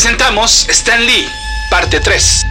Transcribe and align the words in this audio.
presentamos 0.00 0.68
Stan 0.68 1.04
Lee, 1.04 1.26
parte 1.72 1.98
3. 1.98 2.46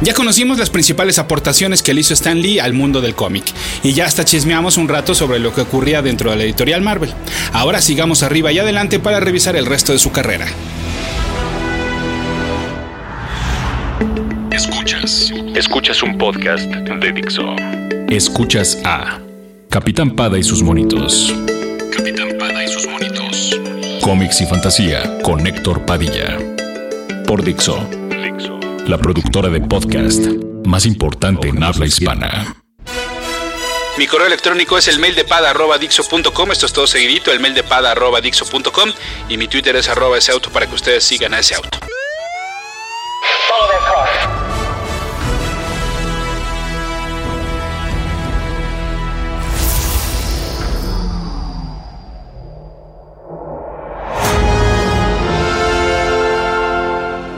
Ya 0.00 0.14
conocimos 0.14 0.56
las 0.56 0.70
principales 0.70 1.18
aportaciones 1.18 1.82
que 1.82 1.92
le 1.92 2.00
hizo 2.00 2.14
Stan 2.14 2.40
Lee 2.40 2.58
al 2.58 2.72
mundo 2.72 3.02
del 3.02 3.14
cómic, 3.14 3.44
y 3.82 3.92
ya 3.92 4.06
hasta 4.06 4.24
chismeamos 4.24 4.78
un 4.78 4.88
rato 4.88 5.14
sobre 5.14 5.40
lo 5.40 5.54
que 5.54 5.60
ocurría 5.60 6.00
dentro 6.00 6.30
de 6.30 6.38
la 6.38 6.44
editorial 6.44 6.80
Marvel. 6.80 7.12
Ahora 7.52 7.82
sigamos 7.82 8.22
arriba 8.22 8.50
y 8.50 8.60
adelante 8.60 8.98
para 8.98 9.20
revisar 9.20 9.56
el 9.56 9.66
resto 9.66 9.92
de 9.92 9.98
su 9.98 10.10
carrera. 10.10 10.46
Escuchas. 14.50 15.34
Escuchas 15.54 16.02
un 16.02 16.16
podcast 16.16 16.64
de 16.64 17.12
Dixo. 17.12 17.44
Escuchas 18.08 18.78
a 18.86 19.20
Capitán 19.68 20.16
Pada 20.16 20.38
y 20.38 20.42
sus 20.42 20.62
monitos. 20.62 21.34
Cómics 24.06 24.40
y 24.40 24.46
fantasía 24.46 25.18
con 25.24 25.44
Héctor 25.44 25.84
Padilla. 25.84 26.38
Por 27.26 27.42
Dixo. 27.42 27.76
La 28.86 28.98
productora 28.98 29.48
de 29.48 29.60
podcast 29.60 30.26
más 30.64 30.86
importante 30.86 31.48
en 31.48 31.60
habla 31.60 31.86
hispana. 31.86 32.54
Mi 33.98 34.06
correo 34.06 34.28
electrónico 34.28 34.78
es 34.78 34.86
el 34.86 35.00
mail 35.00 35.16
de 35.16 35.24
pada.dixo.com. 35.24 36.52
Esto 36.52 36.66
es 36.66 36.72
todo 36.72 36.86
seguidito, 36.86 37.32
el 37.32 37.40
mail 37.40 37.54
de 37.54 37.64
pada.dixo.com. 37.64 38.92
Y 39.28 39.38
mi 39.38 39.48
Twitter 39.48 39.74
es 39.74 39.88
arroba 39.88 40.18
ese 40.18 40.30
auto 40.30 40.50
para 40.50 40.68
que 40.68 40.76
ustedes 40.76 41.02
sigan 41.02 41.34
a 41.34 41.40
ese 41.40 41.56
auto. 41.56 41.80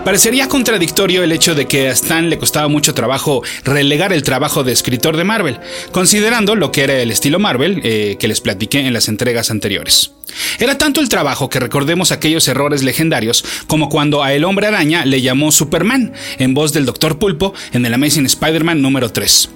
Parecería 0.09 0.49
contradictorio 0.49 1.23
el 1.23 1.33
hecho 1.33 1.55
de 1.55 1.67
que 1.67 1.89
a 1.89 1.93
Stan 1.93 2.31
le 2.31 2.39
costaba 2.39 2.67
mucho 2.67 2.95
trabajo 2.95 3.43
relegar 3.63 4.11
el 4.15 4.23
trabajo 4.23 4.65
de 4.65 4.73
escritor 4.73 5.19
de 5.19 5.25
Marvel, 5.25 5.61
considerando 5.93 6.55
lo 6.55 6.73
que 6.73 6.85
era 6.85 6.95
el 6.95 7.11
estilo 7.11 7.39
Marvel 7.39 7.83
eh, 7.85 8.17
que 8.19 8.27
les 8.27 8.41
platiqué 8.41 8.81
en 8.81 8.95
las 8.95 9.09
entregas 9.09 9.51
anteriores. 9.51 10.13
Era 10.59 10.79
tanto 10.79 11.03
el 11.03 11.11
trabajo 11.11 11.51
que 11.51 11.61
recordemos 11.61 12.11
aquellos 12.11 12.49
errores 12.49 12.83
legendarios 12.83 13.45
como 13.67 13.91
cuando 13.91 14.23
a 14.23 14.33
El 14.33 14.45
Hombre 14.45 14.69
Araña 14.69 15.05
le 15.05 15.21
llamó 15.21 15.53
Superman 15.53 16.15
en 16.39 16.55
voz 16.55 16.73
del 16.73 16.87
Dr. 16.87 17.19
Pulpo 17.19 17.53
en 17.73 17.85
el 17.85 17.93
Amazing 17.93 18.25
Spider-Man 18.25 18.81
número 18.81 19.13
3. 19.13 19.51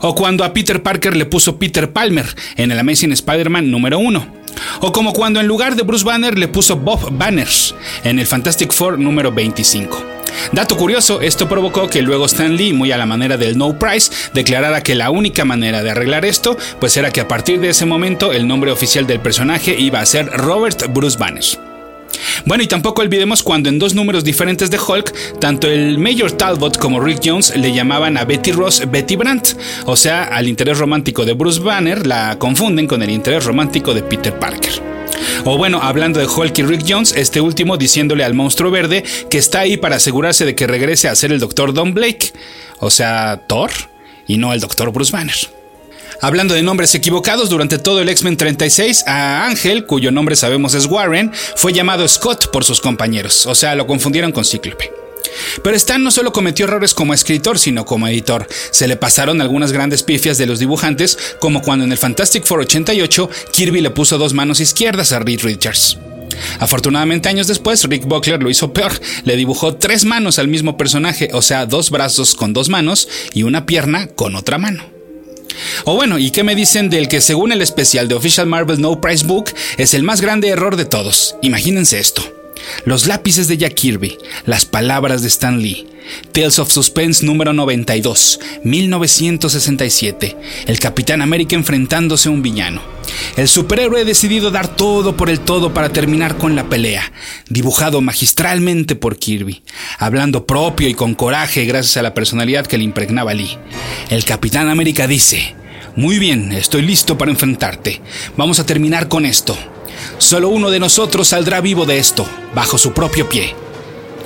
O 0.00 0.14
cuando 0.14 0.44
a 0.44 0.52
Peter 0.52 0.82
Parker 0.82 1.16
le 1.16 1.26
puso 1.26 1.58
Peter 1.58 1.92
Palmer 1.92 2.26
en 2.56 2.72
el 2.72 2.78
Amazing 2.78 3.12
Spider-Man 3.12 3.70
número 3.70 3.98
1 3.98 4.46
o 4.80 4.92
como 4.92 5.12
cuando 5.12 5.40
en 5.40 5.46
lugar 5.46 5.76
de 5.76 5.82
Bruce 5.82 6.04
Banner 6.04 6.38
le 6.38 6.48
puso 6.48 6.76
Bob 6.76 7.10
Banners 7.12 7.74
en 8.04 8.18
el 8.18 8.26
Fantastic 8.26 8.72
Four 8.72 8.98
número 8.98 9.32
25. 9.32 10.16
Dato 10.52 10.76
curioso, 10.76 11.20
esto 11.20 11.48
provocó 11.48 11.88
que 11.88 12.02
luego 12.02 12.26
Stan 12.26 12.54
Lee, 12.54 12.72
muy 12.72 12.92
a 12.92 12.98
la 12.98 13.06
manera 13.06 13.36
del 13.36 13.56
No 13.56 13.78
Price, 13.78 14.12
declarara 14.34 14.82
que 14.82 14.94
la 14.94 15.10
única 15.10 15.44
manera 15.44 15.82
de 15.82 15.90
arreglar 15.90 16.24
esto, 16.24 16.56
pues 16.78 16.96
era 16.96 17.10
que 17.10 17.20
a 17.20 17.28
partir 17.28 17.60
de 17.60 17.70
ese 17.70 17.86
momento 17.86 18.32
el 18.32 18.46
nombre 18.46 18.70
oficial 18.70 19.06
del 19.06 19.20
personaje 19.20 19.76
iba 19.78 20.00
a 20.00 20.06
ser 20.06 20.26
Robert 20.26 20.92
Bruce 20.92 21.18
Banner. 21.18 21.75
Bueno, 22.44 22.62
y 22.62 22.66
tampoco 22.66 23.02
olvidemos 23.02 23.42
cuando 23.42 23.68
en 23.68 23.78
dos 23.78 23.94
números 23.94 24.24
diferentes 24.24 24.70
de 24.70 24.78
Hulk, 24.78 25.38
tanto 25.38 25.68
el 25.68 25.98
Mayor 25.98 26.32
Talbot 26.32 26.78
como 26.78 27.00
Rick 27.00 27.20
Jones 27.24 27.56
le 27.56 27.72
llamaban 27.72 28.16
a 28.16 28.24
Betty 28.24 28.52
Ross 28.52 28.82
Betty 28.90 29.16
Brandt, 29.16 29.56
o 29.86 29.96
sea, 29.96 30.24
al 30.24 30.48
interés 30.48 30.78
romántico 30.78 31.24
de 31.24 31.32
Bruce 31.32 31.60
Banner 31.60 32.06
la 32.06 32.38
confunden 32.38 32.86
con 32.86 33.02
el 33.02 33.10
interés 33.10 33.44
romántico 33.44 33.94
de 33.94 34.02
Peter 34.02 34.38
Parker. 34.38 34.72
O 35.44 35.56
bueno, 35.56 35.80
hablando 35.82 36.20
de 36.20 36.26
Hulk 36.26 36.58
y 36.58 36.62
Rick 36.62 36.84
Jones, 36.88 37.14
este 37.16 37.40
último 37.40 37.76
diciéndole 37.76 38.24
al 38.24 38.34
monstruo 38.34 38.70
verde 38.70 39.04
que 39.30 39.38
está 39.38 39.60
ahí 39.60 39.76
para 39.76 39.96
asegurarse 39.96 40.44
de 40.44 40.54
que 40.54 40.66
regrese 40.66 41.08
a 41.08 41.14
ser 41.14 41.32
el 41.32 41.40
Dr. 41.40 41.72
Don 41.72 41.94
Blake, 41.94 42.32
o 42.78 42.90
sea, 42.90 43.42
Thor, 43.46 43.70
y 44.26 44.38
no 44.38 44.52
el 44.52 44.60
Dr. 44.60 44.90
Bruce 44.92 45.12
Banner. 45.12 45.55
Hablando 46.20 46.54
de 46.54 46.62
nombres 46.62 46.94
equivocados, 46.94 47.48
durante 47.48 47.78
todo 47.78 48.00
el 48.00 48.08
X-Men 48.08 48.36
36, 48.36 49.04
a 49.06 49.46
Ángel, 49.46 49.84
cuyo 49.86 50.10
nombre 50.10 50.36
sabemos 50.36 50.74
es 50.74 50.86
Warren, 50.86 51.32
fue 51.56 51.72
llamado 51.72 52.06
Scott 52.08 52.50
por 52.50 52.64
sus 52.64 52.80
compañeros, 52.80 53.46
o 53.46 53.54
sea, 53.54 53.74
lo 53.74 53.86
confundieron 53.86 54.32
con 54.32 54.44
Cíclope. 54.44 54.92
Pero 55.62 55.76
Stan 55.76 56.02
no 56.02 56.10
solo 56.10 56.32
cometió 56.32 56.66
errores 56.66 56.94
como 56.94 57.14
escritor, 57.14 57.58
sino 57.58 57.84
como 57.84 58.08
editor. 58.08 58.46
Se 58.70 58.88
le 58.88 58.96
pasaron 58.96 59.40
algunas 59.40 59.72
grandes 59.72 60.02
pifias 60.02 60.38
de 60.38 60.46
los 60.46 60.58
dibujantes, 60.58 61.18
como 61.40 61.62
cuando 61.62 61.84
en 61.84 61.92
el 61.92 61.98
Fantastic 61.98 62.44
Four 62.44 62.60
88 62.60 63.30
Kirby 63.52 63.80
le 63.80 63.90
puso 63.90 64.18
dos 64.18 64.32
manos 64.32 64.60
izquierdas 64.60 65.12
a 65.12 65.18
Reed 65.18 65.40
Richards. 65.42 65.98
Afortunadamente 66.58 67.28
años 67.28 67.46
después, 67.46 67.84
Rick 67.84 68.04
Buckler 68.04 68.42
lo 68.42 68.50
hizo 68.50 68.72
peor. 68.72 68.92
Le 69.24 69.36
dibujó 69.36 69.76
tres 69.76 70.04
manos 70.04 70.38
al 70.38 70.48
mismo 70.48 70.76
personaje, 70.76 71.30
o 71.32 71.42
sea, 71.42 71.66
dos 71.66 71.90
brazos 71.90 72.34
con 72.34 72.52
dos 72.52 72.68
manos 72.68 73.08
y 73.32 73.42
una 73.42 73.66
pierna 73.66 74.08
con 74.08 74.36
otra 74.36 74.58
mano. 74.58 74.95
O 75.84 75.94
bueno, 75.94 76.18
¿y 76.18 76.30
qué 76.30 76.44
me 76.44 76.54
dicen 76.54 76.90
del 76.90 77.08
que 77.08 77.20
según 77.20 77.52
el 77.52 77.62
especial 77.62 78.08
de 78.08 78.14
Official 78.14 78.46
Marvel 78.46 78.80
No 78.80 79.00
Price 79.00 79.24
Book 79.24 79.50
es 79.76 79.94
el 79.94 80.02
más 80.02 80.20
grande 80.20 80.48
error 80.48 80.76
de 80.76 80.84
todos? 80.84 81.36
Imagínense 81.42 81.98
esto. 81.98 82.22
Los 82.84 83.06
lápices 83.06 83.48
de 83.48 83.58
Jack 83.58 83.74
Kirby, 83.74 84.18
las 84.44 84.64
palabras 84.64 85.22
de 85.22 85.28
Stan 85.28 85.60
Lee, 85.60 85.86
Tales 86.32 86.58
of 86.58 86.72
Suspense 86.72 87.24
número 87.24 87.52
92, 87.52 88.40
1967, 88.64 90.36
el 90.66 90.78
Capitán 90.78 91.22
América 91.22 91.56
enfrentándose 91.56 92.28
a 92.28 92.32
un 92.32 92.42
villano. 92.42 92.95
El 93.36 93.48
superhéroe 93.48 94.00
ha 94.00 94.04
decidido 94.04 94.50
dar 94.50 94.68
todo 94.68 95.16
por 95.16 95.30
el 95.30 95.40
todo 95.40 95.72
para 95.72 95.90
terminar 95.90 96.36
con 96.36 96.56
la 96.56 96.68
pelea, 96.68 97.12
dibujado 97.48 98.00
magistralmente 98.00 98.96
por 98.96 99.18
Kirby, 99.18 99.62
hablando 99.98 100.46
propio 100.46 100.88
y 100.88 100.94
con 100.94 101.14
coraje 101.14 101.64
gracias 101.64 101.96
a 101.96 102.02
la 102.02 102.14
personalidad 102.14 102.66
que 102.66 102.78
le 102.78 102.84
impregnaba 102.84 103.34
Lee. 103.34 103.58
El 104.10 104.24
Capitán 104.24 104.68
América 104.68 105.06
dice, 105.06 105.54
muy 105.96 106.18
bien, 106.18 106.52
estoy 106.52 106.82
listo 106.82 107.16
para 107.16 107.30
enfrentarte. 107.30 108.00
Vamos 108.36 108.60
a 108.60 108.66
terminar 108.66 109.08
con 109.08 109.24
esto. 109.24 109.56
Solo 110.18 110.48
uno 110.48 110.70
de 110.70 110.78
nosotros 110.78 111.28
saldrá 111.28 111.60
vivo 111.60 111.86
de 111.86 111.98
esto, 111.98 112.26
bajo 112.54 112.76
su 112.78 112.92
propio 112.92 113.28
pie. 113.28 113.54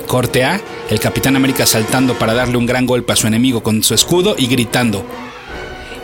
Corte 0.05 0.43
A, 0.43 0.59
el 0.89 0.99
Capitán 0.99 1.37
América 1.37 1.65
saltando 1.65 2.19
para 2.19 2.33
darle 2.33 2.57
un 2.57 2.65
gran 2.65 2.85
golpe 2.85 3.13
a 3.13 3.15
su 3.15 3.27
enemigo 3.27 3.63
con 3.63 3.83
su 3.83 3.93
escudo 3.93 4.35
y 4.37 4.47
gritando, 4.47 5.05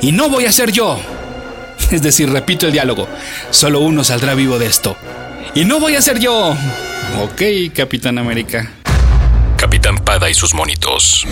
¡Y 0.02 0.14
no 0.14 0.30
voy 0.30 0.46
a 0.46 0.52
ser 0.53 0.72
yo! 0.72 0.97
Es 1.92 2.02
decir, 2.02 2.30
repito 2.30 2.66
el 2.66 2.74
diálogo, 2.74 3.08
solo 3.50 3.80
uno 3.80 4.04
saldrá 4.04 4.34
vivo 4.34 4.60
de 4.60 4.68
esto. 4.68 4.98
¡Y 5.56 5.66
no 5.66 5.80
voy 5.80 5.96
a 5.96 6.02
ser 6.02 6.20
yo! 6.20 6.56
Ok, 7.22 7.42
Capitán 7.74 8.18
América. 8.18 8.72
Capitán 9.58 9.98
Pada 9.98 10.30
y 10.30 10.34
sus 10.34 10.54
monitos. 10.54 11.26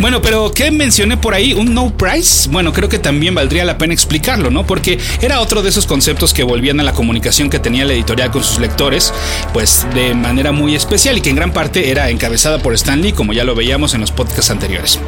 Bueno, 0.00 0.22
pero 0.22 0.50
¿qué 0.50 0.70
mencioné 0.70 1.18
por 1.18 1.34
ahí? 1.34 1.52
¿Un 1.52 1.74
no 1.74 1.90
price? 1.94 2.48
Bueno, 2.48 2.72
creo 2.72 2.88
que 2.88 2.98
también 2.98 3.34
valdría 3.34 3.66
la 3.66 3.76
pena 3.76 3.92
explicarlo, 3.92 4.50
¿no? 4.50 4.66
Porque 4.66 4.98
era 5.20 5.40
otro 5.40 5.60
de 5.60 5.68
esos 5.68 5.86
conceptos 5.86 6.32
que 6.32 6.42
volvían 6.42 6.80
a 6.80 6.82
la 6.82 6.94
comunicación 6.94 7.50
que 7.50 7.58
tenía 7.58 7.84
la 7.84 7.92
editorial 7.92 8.30
con 8.30 8.42
sus 8.42 8.60
lectores, 8.60 9.12
pues 9.52 9.86
de 9.92 10.14
manera 10.14 10.52
muy 10.52 10.74
especial 10.74 11.18
y 11.18 11.20
que 11.20 11.28
en 11.28 11.36
gran 11.36 11.52
parte 11.52 11.90
era 11.90 12.08
encabezada 12.08 12.60
por 12.60 12.72
Stan 12.72 13.02
Lee, 13.02 13.12
como 13.12 13.34
ya 13.34 13.44
lo 13.44 13.54
veíamos 13.54 13.92
en 13.92 14.00
los 14.00 14.10
podcasts 14.10 14.50
anteriores. 14.50 14.98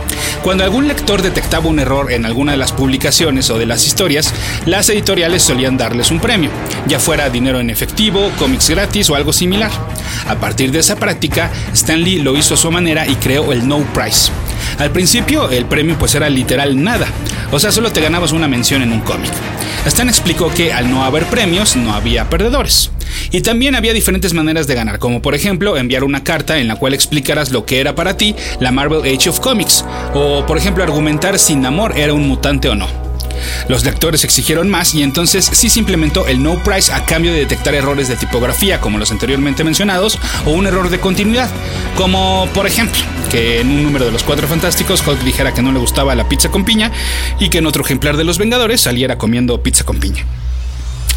Cuando 0.42 0.62
algún 0.62 0.86
lector 0.86 1.22
detectaba 1.22 1.68
un 1.68 1.78
error 1.78 2.12
en 2.12 2.26
alguna 2.26 2.52
de 2.52 2.58
las 2.58 2.72
publicaciones 2.72 3.48
o 3.48 3.56
de 3.56 3.64
las 3.64 3.86
historias, 3.86 4.34
las 4.66 4.90
editoriales 4.90 5.42
solían 5.42 5.78
darles 5.78 6.10
un 6.10 6.20
premio, 6.20 6.50
ya 6.86 6.98
fuera 6.98 7.30
dinero 7.30 7.60
en 7.60 7.70
efectivo, 7.70 8.30
cómics 8.38 8.68
gratis 8.68 9.08
o 9.08 9.14
algo 9.14 9.32
similar. 9.32 9.70
A 10.28 10.34
partir 10.34 10.70
de 10.70 10.80
esa 10.80 10.96
práctica, 10.96 11.50
Stan 11.72 12.02
Lee 12.02 12.18
lo 12.18 12.36
hizo 12.36 12.54
a 12.54 12.58
su 12.58 12.70
manera 12.70 13.08
y 13.08 13.14
creó 13.14 13.52
el 13.52 13.66
no 13.66 13.78
price. 13.94 14.30
Al 14.78 14.90
principio 14.90 15.50
el 15.50 15.66
premio 15.66 15.96
pues 15.98 16.14
era 16.14 16.28
literal 16.28 16.82
nada, 16.82 17.06
o 17.50 17.58
sea, 17.58 17.72
solo 17.72 17.92
te 17.92 18.00
ganabas 18.00 18.32
una 18.32 18.48
mención 18.48 18.82
en 18.82 18.92
un 18.92 19.00
cómic. 19.00 19.32
Stan 19.86 20.08
explicó 20.08 20.52
que 20.54 20.72
al 20.72 20.90
no 20.90 21.04
haber 21.04 21.24
premios 21.26 21.76
no 21.76 21.92
había 21.92 22.30
perdedores. 22.30 22.90
Y 23.30 23.40
también 23.40 23.74
había 23.74 23.92
diferentes 23.92 24.32
maneras 24.32 24.66
de 24.66 24.74
ganar, 24.74 24.98
como 24.98 25.22
por 25.22 25.34
ejemplo 25.34 25.76
enviar 25.76 26.04
una 26.04 26.24
carta 26.24 26.58
en 26.58 26.68
la 26.68 26.76
cual 26.76 26.94
explicaras 26.94 27.50
lo 27.50 27.66
que 27.66 27.80
era 27.80 27.94
para 27.94 28.16
ti 28.16 28.34
la 28.60 28.72
Marvel 28.72 29.00
Age 29.00 29.30
of 29.30 29.40
Comics, 29.40 29.84
o 30.14 30.46
por 30.46 30.56
ejemplo 30.56 30.82
argumentar 30.82 31.38
si 31.38 31.56
Namor 31.56 31.98
era 31.98 32.14
un 32.14 32.28
mutante 32.28 32.68
o 32.68 32.74
no. 32.74 33.11
Los 33.68 33.84
lectores 33.84 34.24
exigieron 34.24 34.68
más 34.68 34.94
y 34.94 35.02
entonces 35.02 35.48
sí 35.52 35.68
se 35.68 35.78
implementó 35.78 36.26
el 36.26 36.42
no 36.42 36.62
price 36.62 36.92
a 36.92 37.04
cambio 37.04 37.32
de 37.32 37.40
detectar 37.40 37.74
errores 37.74 38.08
de 38.08 38.16
tipografía 38.16 38.80
como 38.80 38.98
los 38.98 39.10
anteriormente 39.10 39.64
mencionados 39.64 40.18
o 40.44 40.50
un 40.50 40.66
error 40.66 40.90
de 40.90 41.00
continuidad, 41.00 41.50
como 41.96 42.48
por 42.54 42.66
ejemplo 42.66 43.00
que 43.30 43.60
en 43.60 43.70
un 43.70 43.82
número 43.82 44.04
de 44.04 44.12
los 44.12 44.22
Cuatro 44.22 44.46
Fantásticos 44.46 45.06
Hulk 45.06 45.20
dijera 45.20 45.54
que 45.54 45.62
no 45.62 45.72
le 45.72 45.78
gustaba 45.78 46.14
la 46.14 46.28
pizza 46.28 46.50
con 46.50 46.64
piña 46.64 46.92
y 47.38 47.48
que 47.48 47.58
en 47.58 47.66
otro 47.66 47.84
ejemplar 47.84 48.16
de 48.16 48.24
los 48.24 48.38
Vengadores 48.38 48.80
saliera 48.80 49.18
comiendo 49.18 49.62
pizza 49.62 49.84
con 49.84 49.98
piña. 49.98 50.24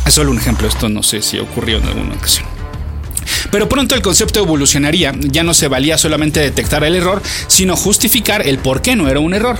Es 0.05 0.13
solo 0.13 0.31
un 0.31 0.37
ejemplo, 0.37 0.67
esto 0.67 0.87
no 0.87 1.03
sé 1.03 1.21
si 1.21 1.39
ocurrió 1.39 1.77
en 1.79 1.85
alguna 1.85 2.15
ocasión. 2.15 2.54
Pero 3.55 3.69
pronto 3.69 3.95
el 3.95 4.01
concepto 4.01 4.41
evolucionaría, 4.41 5.13
ya 5.17 5.41
no 5.41 5.53
se 5.53 5.69
valía 5.69 5.97
solamente 5.97 6.41
detectar 6.41 6.83
el 6.83 6.93
error, 6.93 7.21
sino 7.47 7.77
justificar 7.77 8.45
el 8.45 8.57
por 8.57 8.81
qué 8.81 8.97
no 8.97 9.07
era 9.07 9.21
un 9.21 9.33
error. 9.33 9.57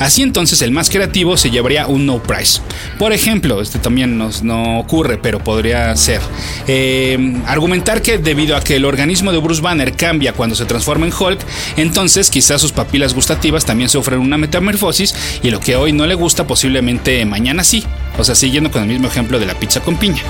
Así 0.00 0.22
entonces 0.22 0.62
el 0.62 0.72
más 0.72 0.90
creativo 0.90 1.36
se 1.36 1.52
llevaría 1.52 1.86
un 1.86 2.06
no 2.06 2.20
price. 2.20 2.60
Por 2.98 3.12
ejemplo, 3.12 3.62
este 3.62 3.78
también 3.78 4.18
nos, 4.18 4.42
no 4.42 4.80
ocurre, 4.80 5.16
pero 5.18 5.38
podría 5.44 5.94
ser. 5.94 6.20
Eh, 6.66 7.40
argumentar 7.46 8.02
que 8.02 8.18
debido 8.18 8.56
a 8.56 8.64
que 8.64 8.74
el 8.74 8.84
organismo 8.84 9.30
de 9.30 9.38
Bruce 9.38 9.62
Banner 9.62 9.94
cambia 9.94 10.32
cuando 10.32 10.56
se 10.56 10.64
transforma 10.64 11.06
en 11.06 11.12
Hulk, 11.16 11.38
entonces 11.76 12.30
quizás 12.30 12.60
sus 12.60 12.72
papilas 12.72 13.14
gustativas 13.14 13.64
también 13.64 13.88
sufren 13.88 14.18
una 14.18 14.38
metamorfosis 14.38 15.14
y 15.44 15.52
lo 15.52 15.60
que 15.60 15.76
hoy 15.76 15.92
no 15.92 16.04
le 16.08 16.16
gusta 16.16 16.48
posiblemente 16.48 17.24
mañana 17.24 17.62
sí. 17.62 17.84
O 18.18 18.24
sea, 18.24 18.34
siguiendo 18.34 18.72
con 18.72 18.82
el 18.82 18.88
mismo 18.88 19.06
ejemplo 19.06 19.38
de 19.38 19.46
la 19.46 19.54
pizza 19.54 19.78
con 19.78 19.96
piña. 19.98 20.24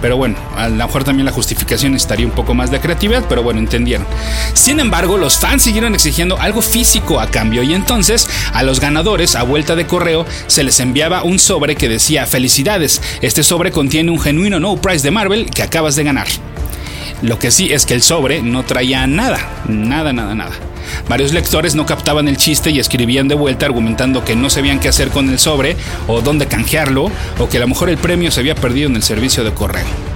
Pero 0.00 0.16
bueno, 0.16 0.36
a 0.56 0.68
lo 0.68 0.86
mejor 0.86 1.04
también 1.04 1.26
la 1.26 1.32
justificación 1.32 1.94
estaría 1.94 2.26
un 2.26 2.32
poco 2.32 2.54
más 2.54 2.70
de 2.70 2.80
creatividad, 2.80 3.24
pero 3.28 3.42
bueno, 3.42 3.60
entendieron. 3.60 4.06
Sin 4.54 4.80
embargo, 4.80 5.16
los 5.16 5.38
fans 5.38 5.62
siguieron 5.62 5.94
exigiendo 5.94 6.38
algo 6.40 6.62
físico 6.62 7.20
a 7.20 7.30
cambio 7.30 7.62
y 7.62 7.74
entonces 7.74 8.28
a 8.52 8.62
los 8.62 8.80
ganadores 8.80 9.34
a 9.34 9.42
vuelta 9.42 9.74
de 9.76 9.86
correo 9.86 10.24
se 10.46 10.62
les 10.62 10.80
enviaba 10.80 11.24
un 11.24 11.38
sobre 11.38 11.76
que 11.76 11.88
decía 11.88 12.26
felicidades, 12.26 13.02
este 13.22 13.42
sobre 13.42 13.72
contiene 13.72 14.10
un 14.10 14.20
genuino 14.20 14.60
no 14.60 14.76
price 14.76 15.02
de 15.02 15.10
Marvel 15.10 15.50
que 15.50 15.62
acabas 15.62 15.96
de 15.96 16.04
ganar. 16.04 16.28
Lo 17.22 17.38
que 17.38 17.50
sí 17.50 17.72
es 17.72 17.84
que 17.84 17.94
el 17.94 18.02
sobre 18.02 18.42
no 18.42 18.64
traía 18.64 19.06
nada, 19.06 19.40
nada, 19.66 20.12
nada, 20.12 20.34
nada. 20.34 20.52
Varios 21.08 21.32
lectores 21.32 21.74
no 21.74 21.86
captaban 21.86 22.28
el 22.28 22.36
chiste 22.36 22.70
y 22.70 22.78
escribían 22.78 23.28
de 23.28 23.34
vuelta 23.34 23.66
argumentando 23.66 24.24
que 24.24 24.36
no 24.36 24.50
sabían 24.50 24.80
qué 24.80 24.88
hacer 24.88 25.08
con 25.08 25.28
el 25.28 25.38
sobre 25.38 25.76
o 26.06 26.20
dónde 26.20 26.46
canjearlo 26.46 27.10
o 27.38 27.48
que 27.48 27.58
a 27.58 27.60
lo 27.60 27.68
mejor 27.68 27.90
el 27.90 27.98
premio 27.98 28.30
se 28.30 28.40
había 28.40 28.54
perdido 28.54 28.88
en 28.88 28.96
el 28.96 29.02
servicio 29.02 29.44
de 29.44 29.52
correo. 29.52 30.07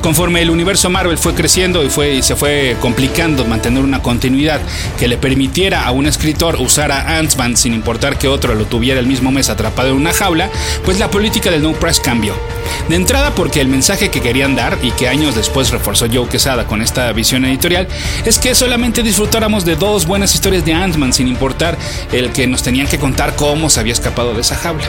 Conforme 0.00 0.42
el 0.42 0.50
universo 0.50 0.88
Marvel 0.88 1.18
fue 1.18 1.34
creciendo 1.34 1.84
y, 1.84 1.88
fue, 1.88 2.14
y 2.14 2.22
se 2.22 2.36
fue 2.36 2.76
complicando 2.80 3.44
mantener 3.44 3.82
una 3.82 4.02
continuidad 4.02 4.60
que 4.98 5.08
le 5.08 5.16
permitiera 5.16 5.84
a 5.84 5.90
un 5.90 6.06
escritor 6.06 6.56
usar 6.60 6.92
a 6.92 7.18
Ant-Man 7.18 7.56
sin 7.56 7.74
importar 7.74 8.18
que 8.18 8.28
otro 8.28 8.54
lo 8.54 8.66
tuviera 8.66 9.00
el 9.00 9.06
mismo 9.06 9.32
mes 9.32 9.50
atrapado 9.50 9.90
en 9.90 9.96
una 9.96 10.12
jaula, 10.12 10.50
pues 10.84 10.98
la 10.98 11.10
política 11.10 11.50
del 11.50 11.62
No 11.62 11.72
Press 11.72 12.00
cambió. 12.00 12.34
De 12.88 12.94
entrada 12.96 13.34
porque 13.34 13.60
el 13.60 13.68
mensaje 13.68 14.10
que 14.10 14.20
querían 14.20 14.54
dar 14.54 14.78
y 14.82 14.92
que 14.92 15.08
años 15.08 15.34
después 15.34 15.70
reforzó 15.70 16.06
Joe 16.12 16.28
Quesada 16.28 16.66
con 16.66 16.82
esta 16.82 17.10
visión 17.12 17.44
editorial 17.44 17.88
es 18.24 18.38
que 18.38 18.54
solamente 18.54 19.02
disfrutáramos 19.02 19.64
de 19.64 19.76
dos 19.76 20.06
buenas 20.06 20.34
historias 20.34 20.64
de 20.64 20.74
Ant-Man 20.74 21.12
sin 21.12 21.26
importar 21.26 21.76
el 22.12 22.32
que 22.32 22.46
nos 22.46 22.62
tenían 22.62 22.86
que 22.86 22.98
contar 22.98 23.34
cómo 23.34 23.70
se 23.70 23.80
había 23.80 23.92
escapado 23.92 24.34
de 24.34 24.42
esa 24.42 24.56
jaula. 24.56 24.84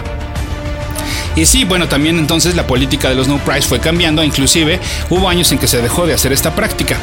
Y 1.37 1.45
sí, 1.45 1.65
bueno, 1.65 1.87
también 1.87 2.17
entonces 2.17 2.55
la 2.55 2.65
política 2.65 3.09
de 3.09 3.15
los 3.15 3.27
no 3.27 3.37
price 3.37 3.67
fue 3.67 3.79
cambiando, 3.79 4.23
inclusive 4.23 4.79
hubo 5.11 5.29
años 5.29 5.51
en 5.51 5.59
que 5.59 5.67
se 5.67 5.83
dejó 5.83 6.07
de 6.07 6.15
hacer 6.15 6.33
esta 6.33 6.55
práctica. 6.55 6.97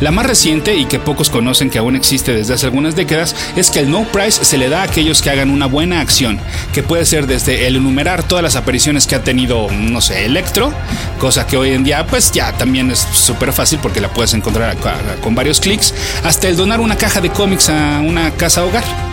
La 0.00 0.12
más 0.12 0.26
reciente 0.26 0.76
y 0.76 0.84
que 0.84 1.00
pocos 1.00 1.28
conocen 1.28 1.70
que 1.70 1.78
aún 1.78 1.96
existe 1.96 2.32
desde 2.32 2.54
hace 2.54 2.66
algunas 2.66 2.94
décadas 2.94 3.34
es 3.56 3.68
que 3.68 3.80
el 3.80 3.90
no 3.90 4.04
price 4.04 4.44
se 4.44 4.58
le 4.58 4.68
da 4.68 4.82
a 4.82 4.84
aquellos 4.84 5.20
que 5.20 5.30
hagan 5.30 5.50
una 5.50 5.66
buena 5.66 6.00
acción, 6.00 6.38
que 6.72 6.84
puede 6.84 7.04
ser 7.04 7.26
desde 7.26 7.66
el 7.66 7.74
enumerar 7.74 8.22
todas 8.22 8.44
las 8.44 8.54
apariciones 8.54 9.08
que 9.08 9.16
ha 9.16 9.24
tenido, 9.24 9.68
no 9.72 10.00
sé, 10.00 10.24
Electro, 10.24 10.72
cosa 11.18 11.48
que 11.48 11.56
hoy 11.56 11.70
en 11.70 11.82
día 11.82 12.06
pues 12.06 12.30
ya 12.30 12.52
también 12.52 12.92
es 12.92 13.00
súper 13.12 13.52
fácil 13.52 13.80
porque 13.82 14.00
la 14.00 14.12
puedes 14.12 14.34
encontrar 14.34 14.76
con 15.20 15.34
varios 15.34 15.58
clics, 15.58 15.92
hasta 16.22 16.48
el 16.48 16.56
donar 16.56 16.78
una 16.78 16.96
caja 16.96 17.20
de 17.20 17.30
cómics 17.30 17.68
a 17.68 18.00
una 18.00 18.30
casa 18.30 18.64
hogar. 18.64 19.09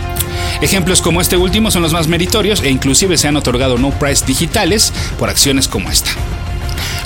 Ejemplos 0.60 1.02
como 1.02 1.20
este 1.20 1.36
último 1.36 1.70
son 1.70 1.82
los 1.82 1.92
más 1.92 2.08
meritorios 2.08 2.62
e 2.62 2.70
inclusive 2.70 3.16
se 3.16 3.28
han 3.28 3.36
otorgado 3.36 3.78
no 3.78 3.90
price 3.90 4.26
digitales 4.26 4.92
por 5.18 5.30
acciones 5.30 5.68
como 5.68 5.90
esta. 5.90 6.10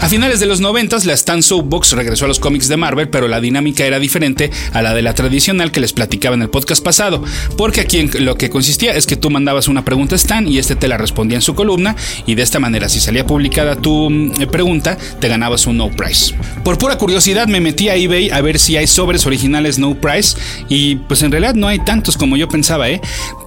A 0.03 0.09
finales 0.09 0.41
de 0.41 0.47
los 0.47 0.61
90 0.61 0.99
la 1.05 1.13
Stan 1.13 1.43
Soapbox 1.45 1.93
regresó 1.93 2.25
a 2.25 2.29
los 2.29 2.41
cómics 2.41 2.67
de 2.67 2.77
Marvel, 2.77 3.09
pero 3.09 3.29
la 3.29 3.41
dinámica 3.41 3.85
era 3.85 4.01
diferente 4.01 4.51
a 4.73 4.83
la 4.83 4.95
de 4.95 5.03
la 5.03 5.15
tradicional 5.15 5.71
que 5.71 5.79
les 5.79 5.93
platicaba 5.93 6.35
en 6.35 6.43
el 6.43 6.51
podcast 6.51 6.83
pasado, 6.83 7.23
porque 7.57 7.81
aquí 7.81 8.09
lo 8.19 8.37
que 8.37 8.51
consistía 8.51 8.97
es 8.97 9.07
que 9.07 9.15
tú 9.15 9.31
mandabas 9.31 9.69
una 9.69 9.85
pregunta 9.85 10.17
a 10.17 10.17
Stan 10.17 10.49
y 10.49 10.59
este 10.59 10.75
te 10.75 10.89
la 10.89 10.99
respondía 10.99 11.39
en 11.39 11.43
su 11.43 11.55
columna 11.55 11.95
y 12.27 12.35
de 12.35 12.43
esta 12.43 12.59
manera 12.59 12.89
si 12.89 12.99
salía 12.99 13.27
publicada 13.27 13.77
tu 13.77 14.11
mm, 14.11 14.49
pregunta 14.51 14.99
te 15.21 15.29
ganabas 15.29 15.69
un 15.69 15.77
no 15.77 15.89
price. 15.89 16.35
Por 16.65 16.79
pura 16.79 16.99
curiosidad 16.99 17.47
me 17.47 17.61
metí 17.61 17.89
a 17.89 17.95
eBay 17.95 18.31
a 18.31 18.41
ver 18.41 18.59
si 18.59 18.77
hay 18.77 18.89
sobres 18.89 19.25
originales 19.25 19.79
no 19.79 19.95
price 19.95 20.37
y 20.69 20.97
pues 20.97 21.23
en 21.23 21.31
realidad 21.31 21.55
no 21.55 21.69
hay 21.69 21.79
tantos 21.79 22.17
como 22.17 22.37
yo 22.37 22.49
pensaba, 22.49 22.91
¿eh? 22.91 23.01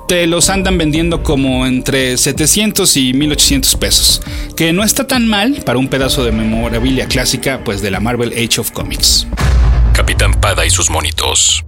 Te 0.07 0.27
los 0.27 0.49
andan 0.49 0.77
vendiendo 0.77 1.23
como 1.23 1.65
entre 1.65 2.17
700 2.17 2.97
y 2.97 3.13
1800 3.13 3.75
pesos, 3.75 4.21
que 4.55 4.73
no 4.73 4.83
está 4.83 5.07
tan 5.07 5.27
mal 5.27 5.61
para 5.65 5.79
un 5.79 5.87
pedazo 5.87 6.23
de 6.23 6.31
memorabilia 6.31 7.07
clásica 7.07 7.61
pues 7.63 7.81
de 7.81 7.91
la 7.91 7.99
Marvel 7.99 8.31
Age 8.33 8.61
of 8.61 8.71
Comics. 8.71 9.27
Capitán 9.93 10.33
Pada 10.33 10.65
y 10.65 10.69
sus 10.69 10.89
monitos. 10.89 11.63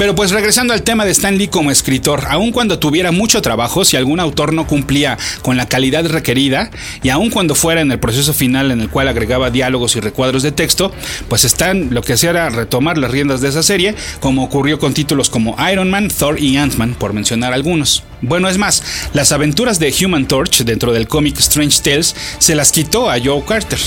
Pero 0.00 0.14
pues 0.14 0.30
regresando 0.30 0.72
al 0.72 0.82
tema 0.82 1.04
de 1.04 1.10
Stan 1.10 1.36
Lee 1.36 1.48
como 1.48 1.70
escritor, 1.70 2.24
aun 2.30 2.52
cuando 2.52 2.78
tuviera 2.78 3.12
mucho 3.12 3.42
trabajo, 3.42 3.84
si 3.84 3.98
algún 3.98 4.18
autor 4.18 4.54
no 4.54 4.66
cumplía 4.66 5.18
con 5.42 5.58
la 5.58 5.68
calidad 5.68 6.06
requerida, 6.06 6.70
y 7.02 7.10
aun 7.10 7.28
cuando 7.28 7.54
fuera 7.54 7.82
en 7.82 7.92
el 7.92 7.98
proceso 7.98 8.32
final 8.32 8.70
en 8.70 8.80
el 8.80 8.88
cual 8.88 9.08
agregaba 9.08 9.50
diálogos 9.50 9.96
y 9.96 10.00
recuadros 10.00 10.42
de 10.42 10.52
texto, 10.52 10.90
pues 11.28 11.44
Stan 11.44 11.92
lo 11.92 12.00
que 12.00 12.14
hacía 12.14 12.30
era 12.30 12.48
retomar 12.48 12.96
las 12.96 13.10
riendas 13.10 13.42
de 13.42 13.50
esa 13.50 13.62
serie, 13.62 13.94
como 14.20 14.42
ocurrió 14.42 14.78
con 14.78 14.94
títulos 14.94 15.28
como 15.28 15.54
Iron 15.70 15.90
Man, 15.90 16.08
Thor 16.08 16.40
y 16.40 16.56
Ant-Man, 16.56 16.96
por 16.98 17.12
mencionar 17.12 17.52
algunos. 17.52 18.02
Bueno, 18.22 18.48
es 18.48 18.56
más, 18.56 18.82
las 19.12 19.32
aventuras 19.32 19.78
de 19.80 19.94
Human 20.02 20.26
Torch 20.26 20.64
dentro 20.64 20.94
del 20.94 21.08
cómic 21.08 21.38
Strange 21.40 21.82
Tales 21.82 22.16
se 22.38 22.54
las 22.54 22.72
quitó 22.72 23.10
a 23.10 23.18
Joe 23.22 23.44
Carter. 23.46 23.78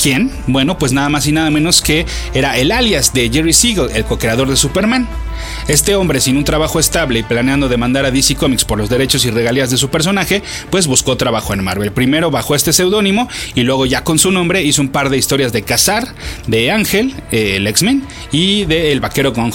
¿Quién? 0.00 0.30
Bueno, 0.46 0.78
pues 0.78 0.92
nada 0.92 1.10
más 1.10 1.26
y 1.26 1.32
nada 1.32 1.50
menos 1.50 1.82
que 1.82 2.06
era 2.32 2.56
el 2.56 2.72
alias 2.72 3.12
de 3.12 3.28
Jerry 3.28 3.52
Siegel, 3.52 3.90
el 3.94 4.04
co-creador 4.04 4.48
de 4.48 4.56
Superman. 4.56 5.06
Este 5.68 5.94
hombre, 5.94 6.22
sin 6.22 6.38
un 6.38 6.44
trabajo 6.44 6.80
estable 6.80 7.18
y 7.18 7.22
planeando 7.22 7.68
demandar 7.68 8.06
a 8.06 8.10
DC 8.10 8.36
Comics 8.36 8.64
por 8.64 8.78
los 8.78 8.88
derechos 8.88 9.26
y 9.26 9.30
regalías 9.30 9.70
de 9.70 9.76
su 9.76 9.90
personaje, 9.90 10.42
pues 10.70 10.86
buscó 10.86 11.18
trabajo 11.18 11.52
en 11.52 11.62
Marvel. 11.62 11.92
Primero 11.92 12.30
bajo 12.30 12.54
este 12.54 12.72
seudónimo 12.72 13.28
y 13.54 13.62
luego 13.62 13.84
ya 13.84 14.02
con 14.02 14.18
su 14.18 14.30
nombre 14.30 14.62
hizo 14.62 14.80
un 14.80 14.88
par 14.88 15.10
de 15.10 15.18
historias 15.18 15.52
de 15.52 15.62
Cazar, 15.62 16.14
de 16.46 16.70
Ángel, 16.70 17.14
eh, 17.30 17.56
el 17.56 17.66
X-Men 17.66 18.02
y 18.32 18.64
de 18.64 18.92
El 18.92 19.00
Vaquero 19.00 19.32
Gon 19.32 19.52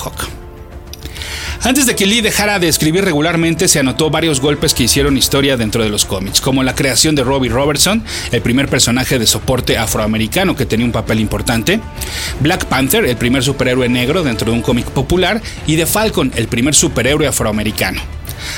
antes 1.65 1.87
de 1.87 1.95
que 1.95 2.05
Lee 2.05 2.21
dejara 2.21 2.59
de 2.59 2.67
escribir 2.67 3.03
regularmente, 3.03 3.67
se 3.67 3.79
anotó 3.79 4.11
varios 4.11 4.39
golpes 4.39 4.75
que 4.75 4.83
hicieron 4.83 5.17
historia 5.17 5.57
dentro 5.57 5.83
de 5.83 5.89
los 5.89 6.05
cómics, 6.05 6.39
como 6.39 6.61
la 6.61 6.75
creación 6.75 7.15
de 7.15 7.23
Robbie 7.23 7.49
Robertson, 7.49 8.03
el 8.31 8.41
primer 8.43 8.69
personaje 8.69 9.17
de 9.17 9.25
soporte 9.25 9.75
afroamericano 9.75 10.55
que 10.55 10.67
tenía 10.67 10.85
un 10.85 10.91
papel 10.91 11.19
importante, 11.19 11.79
Black 12.39 12.65
Panther, 12.65 13.05
el 13.05 13.17
primer 13.17 13.43
superhéroe 13.43 13.89
negro 13.89 14.21
dentro 14.23 14.51
de 14.51 14.57
un 14.57 14.61
cómic 14.61 14.85
popular, 14.85 15.41
y 15.65 15.75
The 15.75 15.87
Falcon, 15.87 16.31
el 16.35 16.47
primer 16.47 16.75
superhéroe 16.75 17.25
afroamericano. 17.25 18.14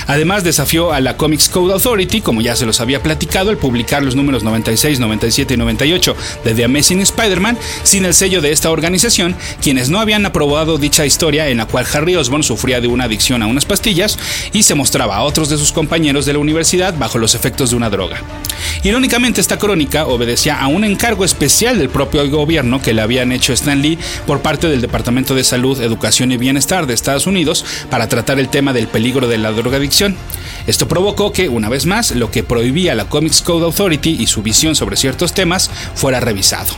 Además, 0.07 0.43
desafió 0.43 0.91
a 0.91 1.01
la 1.01 1.17
Comics 1.17 1.49
Code 1.49 1.73
Authority, 1.73 2.21
como 2.21 2.41
ya 2.41 2.55
se 2.55 2.65
los 2.65 2.81
había 2.81 3.03
platicado, 3.03 3.49
al 3.49 3.57
publicar 3.57 4.03
los 4.03 4.15
números 4.15 4.43
96, 4.43 4.99
97 4.99 5.53
y 5.53 5.57
98 5.57 6.15
de 6.43 6.53
The 6.53 6.63
Amazing 6.65 7.01
Spider-Man 7.01 7.57
sin 7.83 8.05
el 8.05 8.13
sello 8.13 8.41
de 8.41 8.51
esta 8.51 8.71
organización, 8.71 9.35
quienes 9.61 9.89
no 9.89 9.99
habían 9.99 10.25
aprobado 10.25 10.77
dicha 10.77 11.05
historia 11.05 11.47
en 11.49 11.57
la 11.57 11.65
cual 11.65 11.85
Harry 11.93 12.15
Osborn 12.15 12.43
sufría 12.43 12.81
de 12.81 12.87
una 12.87 13.05
adicción 13.05 13.43
a 13.43 13.47
unas 13.47 13.65
pastillas 13.65 14.17
y 14.53 14.63
se 14.63 14.75
mostraba 14.75 15.17
a 15.17 15.23
otros 15.23 15.49
de 15.49 15.57
sus 15.57 15.71
compañeros 15.71 16.25
de 16.25 16.33
la 16.33 16.39
universidad 16.39 16.97
bajo 16.97 17.17
los 17.17 17.35
efectos 17.35 17.69
de 17.69 17.75
una 17.75 17.89
droga. 17.89 18.21
Irónicamente, 18.83 19.41
esta 19.41 19.57
crónica 19.57 20.05
obedecía 20.05 20.59
a 20.59 20.67
un 20.67 20.83
encargo 20.83 21.25
especial 21.25 21.77
del 21.77 21.89
propio 21.89 22.27
gobierno 22.29 22.81
que 22.81 22.93
le 22.93 23.01
habían 23.01 23.31
hecho 23.31 23.53
Stan 23.53 23.81
Lee 23.81 23.97
por 24.25 24.41
parte 24.41 24.67
del 24.67 24.81
Departamento 24.81 25.35
de 25.35 25.43
Salud, 25.43 25.81
Educación 25.81 26.31
y 26.31 26.37
Bienestar 26.37 26.87
de 26.87 26.93
Estados 26.93 27.27
Unidos 27.27 27.65
para 27.89 28.07
tratar 28.07 28.39
el 28.39 28.49
tema 28.49 28.73
del 28.73 28.87
peligro 28.87 29.27
de 29.27 29.37
la 29.37 29.51
drogadicción. 29.77 30.15
Esto 30.65 30.87
provocó 30.87 31.31
que, 31.31 31.49
una 31.49 31.69
vez 31.69 31.85
más, 31.85 32.11
lo 32.11 32.31
que 32.31 32.43
prohibía 32.43 32.95
la 32.95 33.05
Comics 33.05 33.41
Code 33.41 33.65
Authority 33.65 34.17
y 34.19 34.27
su 34.27 34.41
visión 34.41 34.75
sobre 34.75 34.97
ciertos 34.97 35.33
temas 35.33 35.69
fuera 35.95 36.19
revisado. 36.19 36.73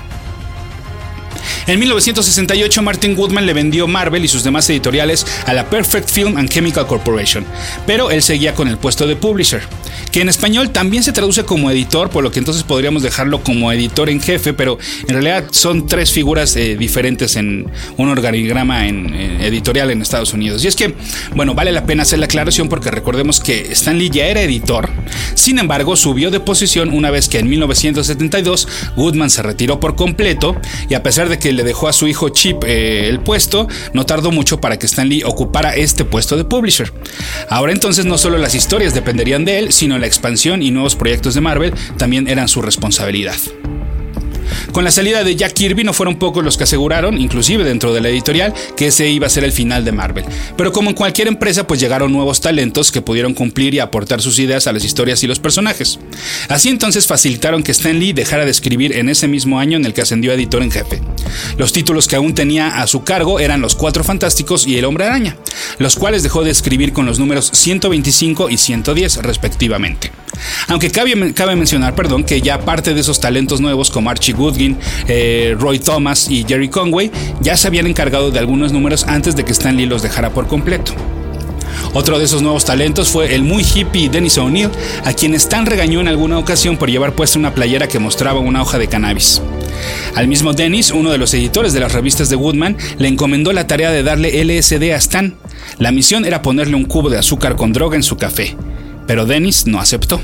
En 1.68 1.80
1968, 1.80 2.82
Martin 2.82 3.16
Woodman 3.16 3.46
le 3.46 3.54
vendió 3.54 3.88
Marvel 3.88 4.26
y 4.26 4.28
sus 4.28 4.44
demás 4.44 4.70
editoriales 4.70 5.26
a 5.46 5.54
la 5.54 5.70
Perfect 5.70 6.10
Film 6.10 6.38
and 6.38 6.50
Chemical 6.50 6.88
Corporation, 6.88 7.46
pero 7.86 8.12
él 8.12 8.22
seguía 8.22 8.54
con 8.54 8.68
el 8.68 8.78
puesto 8.78 9.08
de 9.08 9.16
publisher 9.16 9.62
que 10.12 10.22
en 10.22 10.30
español 10.30 10.72
también 10.72 11.04
se 11.04 11.12
traduce 11.12 11.44
como 11.44 11.70
editor, 11.70 12.10
por 12.10 12.24
lo 12.24 12.32
que 12.32 12.40
entonces 12.40 12.64
podríamos 12.64 13.04
dejarlo 13.04 13.44
como 13.44 13.72
editor 13.72 14.10
en 14.10 14.22
jefe, 14.22 14.54
pero 14.54 14.78
en 15.08 15.14
realidad 15.14 15.46
son 15.52 15.88
tres 15.88 16.12
figuras 16.12 16.56
eh, 16.56 16.76
diferentes 16.78 17.36
en 17.36 17.68
un 17.98 18.10
organigrama 18.10 18.88
en, 18.88 19.14
editorial 19.14 19.92
en 19.92 20.02
Estados 20.02 20.34
Unidos. 20.34 20.64
Y 20.64 20.68
es 20.68 20.76
que, 20.76 20.96
bueno, 21.36 21.54
vale 21.54 21.72
la 21.72 21.86
pena 21.86 22.04
hacer 22.04 22.20
la 22.20 22.26
aclaración 22.26 22.70
porque 22.70 22.90
recordemos 22.92 23.40
que 23.40 23.72
Stan 23.72 23.98
Lee 23.98 24.10
ya 24.10 24.26
era 24.26 24.42
editor, 24.42 24.90
sin 25.36 25.60
embargo 25.60 25.96
subió 25.96 26.32
de 26.32 26.40
posición 26.40 26.94
una 26.94 27.12
vez 27.12 27.30
que 27.30 27.40
en 27.40 27.50
1972 27.50 28.68
Goodman 28.96 29.30
se 29.30 29.42
retiró 29.42 29.80
por 29.80 29.96
completo 29.96 30.56
y 30.90 30.94
a 30.94 31.04
pesar 31.04 31.30
de 31.30 31.40
que 31.40 31.54
le 31.54 31.64
dejó 31.64 31.88
a 31.88 31.94
su 31.94 32.08
hijo 32.08 32.30
Chip 32.30 32.64
eh, 32.66 33.08
el 33.08 33.20
puesto, 33.20 33.68
no 33.94 34.06
tardó 34.06 34.32
mucho 34.32 34.60
para 34.62 34.78
que 34.78 34.86
Stan 34.86 35.08
Lee 35.08 35.24
ocupara 35.24 35.76
este 35.76 36.06
puesto 36.06 36.38
de 36.38 36.46
publisher. 36.46 36.92
Ahora 37.50 37.72
entonces 37.72 38.06
no 38.06 38.18
solo 38.18 38.38
las 38.38 38.56
historias 38.56 38.94
dependerían 38.94 39.46
de 39.46 39.60
él, 39.60 39.74
sino 39.74 39.98
la 39.98 40.08
expansión 40.08 40.62
y 40.62 40.72
nuevos 40.72 40.96
proyectos 40.96 41.34
de 41.34 41.42
Marvel 41.42 41.74
también 41.98 42.28
eran 42.28 42.48
su 42.48 42.62
responsabilidad. 42.62 43.38
Con 44.72 44.84
la 44.84 44.92
salida 44.92 45.24
de 45.24 45.36
Jack 45.36 45.54
Kirby 45.54 45.84
no 45.84 45.94
fueron 45.94 46.18
pocos 46.18 46.44
los 46.44 46.58
que 46.58 46.64
aseguraron, 46.64 47.20
inclusive 47.20 47.64
dentro 47.64 47.94
de 47.94 48.02
la 48.02 48.10
editorial, 48.10 48.54
que 48.78 48.88
ese 48.88 49.10
iba 49.10 49.28
a 49.28 49.30
ser 49.30 49.44
el 49.44 49.52
final 49.52 49.84
de 49.84 49.92
Marvel. 49.92 50.26
Pero 50.56 50.72
como 50.72 50.90
en 50.90 50.96
cualquier 50.96 51.28
empresa, 51.28 51.66
pues 51.66 51.80
llegaron 51.80 52.12
nuevos 52.12 52.40
talentos 52.42 52.92
que 52.92 53.02
pudieron 53.02 53.34
cumplir 53.34 53.74
y 53.74 53.80
aportar 53.80 54.22
sus 54.22 54.38
ideas 54.40 54.68
a 54.68 54.74
las 54.74 54.84
historias 54.84 55.24
y 55.24 55.28
los 55.28 55.40
personajes. 55.40 56.00
Así 56.48 56.70
entonces 56.70 57.08
facilitaron 57.08 57.64
que 57.64 57.72
Stan 57.72 57.98
Lee 57.98 58.14
dejara 58.14 58.46
de 58.46 58.52
escribir 58.52 58.96
en 58.96 59.10
ese 59.10 59.28
mismo 59.28 59.60
año 59.60 59.78
en 59.78 59.86
el 59.86 59.94
que 59.94 60.02
ascendió 60.02 60.32
a 60.32 60.36
editor 60.36 60.62
en 60.62 60.72
jefe. 60.72 61.02
Los 61.58 61.74
títulos 61.74 62.08
que 62.08 62.16
aún 62.16 62.34
tenía 62.34 62.82
a 62.82 62.88
su 62.88 63.04
cargo 63.04 63.40
eran 63.40 63.62
Los 63.62 63.76
Cuatro 63.76 64.04
Fantásticos 64.04 64.68
y 64.68 64.78
El 64.78 64.86
Hombre 64.86 65.06
Araña, 65.06 65.38
los 65.80 65.96
cuales 65.96 66.24
dejó 66.24 66.44
de 66.44 66.52
escribir 66.52 66.94
con 66.94 67.06
los 67.06 67.20
números 67.20 67.50
125 67.54 68.50
y 68.50 68.58
110 68.58 69.18
respectivamente. 69.18 70.12
Aunque 70.68 70.92
cabe, 70.92 71.16
mencionar, 71.56 71.96
perdón, 71.96 72.24
que 72.24 72.42
ya 72.42 72.62
parte 72.62 72.94
de 72.94 73.02
esos 73.02 73.20
talentos 73.20 73.62
nuevos 73.62 73.90
como 73.90 74.10
Archie 74.10 74.34
Eh, 75.08 75.56
Roy 75.60 75.80
Thomas 75.80 76.30
y 76.30 76.46
Jerry 76.48 76.70
Conway 76.70 77.12
ya 77.42 77.56
se 77.58 77.68
habían 77.68 77.88
encargado 77.88 78.32
de 78.32 78.40
algunos 78.40 78.72
números 78.72 79.06
antes 79.08 79.36
de 79.36 79.46
que 79.46 79.52
Stan 79.52 79.76
Lee 79.76 79.86
los 79.86 80.02
dejara 80.02 80.32
por 80.32 80.48
completo. 80.48 80.94
Otro 81.94 82.20
de 82.20 82.26
esos 82.26 82.42
nuevos 82.42 82.66
talentos 82.66 83.10
fue 83.10 83.34
el 83.34 83.42
muy 83.42 83.64
hippie 83.64 84.10
Dennis 84.10 84.38
O'Neill, 84.38 84.70
a 85.06 85.14
quien 85.14 85.34
Stan 85.36 85.66
regañó 85.66 86.02
en 86.02 86.08
alguna 86.08 86.38
ocasión 86.38 86.78
por 86.78 86.90
llevar 86.90 87.14
puesta 87.14 87.40
una 87.40 87.54
playera 87.54 87.88
que 87.88 88.00
mostraba 88.00 88.40
una 88.40 88.62
hoja 88.62 88.78
de 88.78 88.88
cannabis. 88.88 89.42
Al 90.16 90.28
mismo 90.28 90.54
Dennis, 90.54 90.92
uno 90.92 91.10
de 91.10 91.18
los 91.18 91.34
editores 91.34 91.74
de 91.74 91.80
las 91.80 91.94
revistas 91.94 92.30
de 92.30 92.36
Woodman, 92.36 92.78
le 92.98 93.08
encomendó 93.08 93.54
la 93.54 93.66
tarea 93.66 93.92
de 93.92 94.04
darle 94.04 94.44
LSD 94.44 94.94
a 94.94 94.98
Stan. 94.98 95.36
La 95.80 95.92
misión 95.92 96.26
era 96.26 96.42
ponerle 96.42 96.76
un 96.76 96.86
cubo 96.86 97.10
de 97.10 97.18
azúcar 97.18 97.56
con 97.56 97.74
droga 97.74 97.96
en 97.96 98.04
su 98.04 98.18
café 98.18 98.56
pero 99.10 99.26
Dennis 99.26 99.66
no 99.66 99.80
aceptó. 99.80 100.22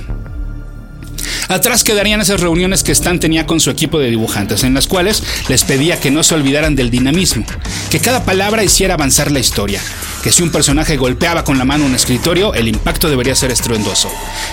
Atrás 1.47 1.83
quedarían 1.83 2.21
esas 2.21 2.41
reuniones 2.41 2.83
que 2.83 2.91
Stan 2.91 3.19
tenía 3.19 3.45
con 3.45 3.59
su 3.59 3.69
equipo 3.69 3.99
de 3.99 4.09
dibujantes, 4.09 4.63
en 4.63 4.73
las 4.73 4.87
cuales 4.87 5.23
les 5.47 5.63
pedía 5.63 5.99
que 5.99 6.09
no 6.09 6.23
se 6.23 6.33
olvidaran 6.33 6.75
del 6.75 6.89
dinamismo, 6.89 7.45
que 7.91 7.99
cada 7.99 8.23
palabra 8.23 8.63
hiciera 8.63 8.95
avanzar 8.95 9.31
la 9.31 9.39
historia, 9.39 9.79
que 10.23 10.31
si 10.31 10.41
un 10.41 10.51
personaje 10.51 10.97
golpeaba 10.97 11.43
con 11.43 11.57
la 11.57 11.65
mano 11.65 11.85
un 11.85 11.93
escritorio, 11.93 12.53
el 12.55 12.67
impacto 12.67 13.09
debería 13.09 13.35
ser 13.35 13.51
estruendoso, 13.51 14.11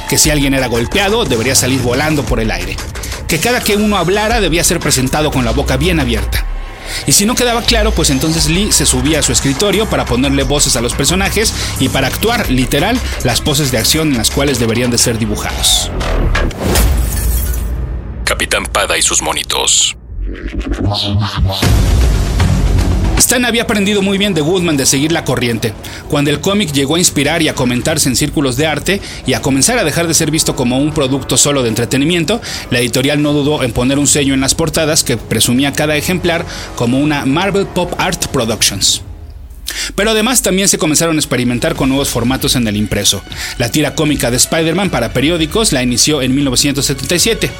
que 0.09 0.19
si 0.19 0.31
alguien 0.31 0.53
era 0.53 0.67
golpeado, 0.67 1.25
debería 1.25 1.55
salir 1.55 1.81
volando 1.81 2.25
por 2.25 2.41
el 2.41 2.51
aire, 2.51 2.77
que 3.27 3.39
cada 3.39 3.63
que 3.63 3.77
uno 3.77 3.97
hablara 3.97 4.41
debía 4.41 4.63
ser 4.63 4.79
presentado 4.79 5.31
con 5.31 5.45
la 5.45 5.53
boca 5.53 5.79
bien 5.79 5.99
abierta, 5.99 6.47
y 7.07 7.13
si 7.13 7.27
no 7.27 7.35
quedaba 7.35 7.63
claro, 7.63 7.93
pues 7.93 8.11
entonces 8.11 8.49
Lee 8.49 8.73
se 8.73 8.87
subía 8.87 9.21
a 9.21 9.23
su 9.23 9.33
escritorio 9.33 9.89
para 9.89 10.05
ponerle 10.05 10.43
voces 10.43 10.77
a 10.77 10.81
los 10.81 10.95
personajes 10.95 11.55
y 11.81 11.89
para 11.89 12.09
actuar, 12.09 12.51
literal, 12.51 12.99
las 13.25 13.41
poses 13.41 13.71
de 13.71 13.79
acción 13.79 14.13
en 14.13 14.19
las 14.19 14.31
cuales 14.31 14.59
deberían 14.59 14.91
de 14.91 14.99
ser 14.99 15.19
dibujados. 15.19 15.91
Capitán 18.25 18.67
Pada 18.67 18.97
y 18.97 19.03
sus 19.03 19.23
monitos. 19.23 19.97
Stan 23.33 23.47
había 23.47 23.63
aprendido 23.63 24.03
muy 24.03 24.19
bien 24.19 24.35
de 24.35 24.43
Woodman 24.43 24.77
de 24.77 24.85
seguir 24.85 25.11
la 25.11 25.25
corriente. 25.25 25.73
Cuando 26.11 26.31
el 26.31 26.41
cómic 26.41 26.71
llegó 26.71 26.97
a 26.97 26.99
inspirar 26.99 27.41
y 27.41 27.49
a 27.49 27.55
comentarse 27.55 28.11
en 28.11 28.15
círculos 28.15 28.59
de 28.59 28.67
arte 28.67 29.01
y 29.25 29.33
a 29.33 29.41
comenzar 29.41 29.79
a 29.79 29.85
dejar 29.85 30.07
de 30.07 30.13
ser 30.13 30.31
visto 30.31 30.55
como 30.55 30.79
un 30.79 30.93
producto 30.93 31.39
solo 31.39 31.63
de 31.63 31.71
entretenimiento, 31.71 32.43
la 32.71 32.81
editorial 32.81 33.23
no 33.23 33.33
dudó 33.33 33.63
en 33.63 33.73
poner 33.73 33.99
un 33.99 34.07
sello 34.07 34.35
en 34.35 34.43
las 34.43 34.55
portadas 34.55 35.03
que 35.03 35.17
presumía 35.17 35.73
cada 35.73 35.97
ejemplar 35.97 36.45
como 36.77 36.99
una 36.99 37.25
Marvel 37.25 37.65
Pop 37.65 37.95
Art 37.97 38.27
Productions. 38.27 39.01
Pero 39.95 40.11
además 40.11 40.43
también 40.43 40.69
se 40.69 40.79
comenzaron 40.79 41.17
a 41.17 41.21
experimentar 41.21 41.75
con 41.75 41.89
nuevos 41.89 42.09
formatos 42.09 42.57
en 42.57 42.67
el 42.67 42.77
impreso. 42.77 43.23
La 43.59 43.71
tira 43.71 43.95
cómica 43.95 44.31
de 44.31 44.37
Spider-Man 44.37 44.91
para 44.91 45.13
periódicos 45.13 45.73
la 45.73 45.83
inició 45.83 46.23
en 46.23 46.35
1977. 46.35 47.51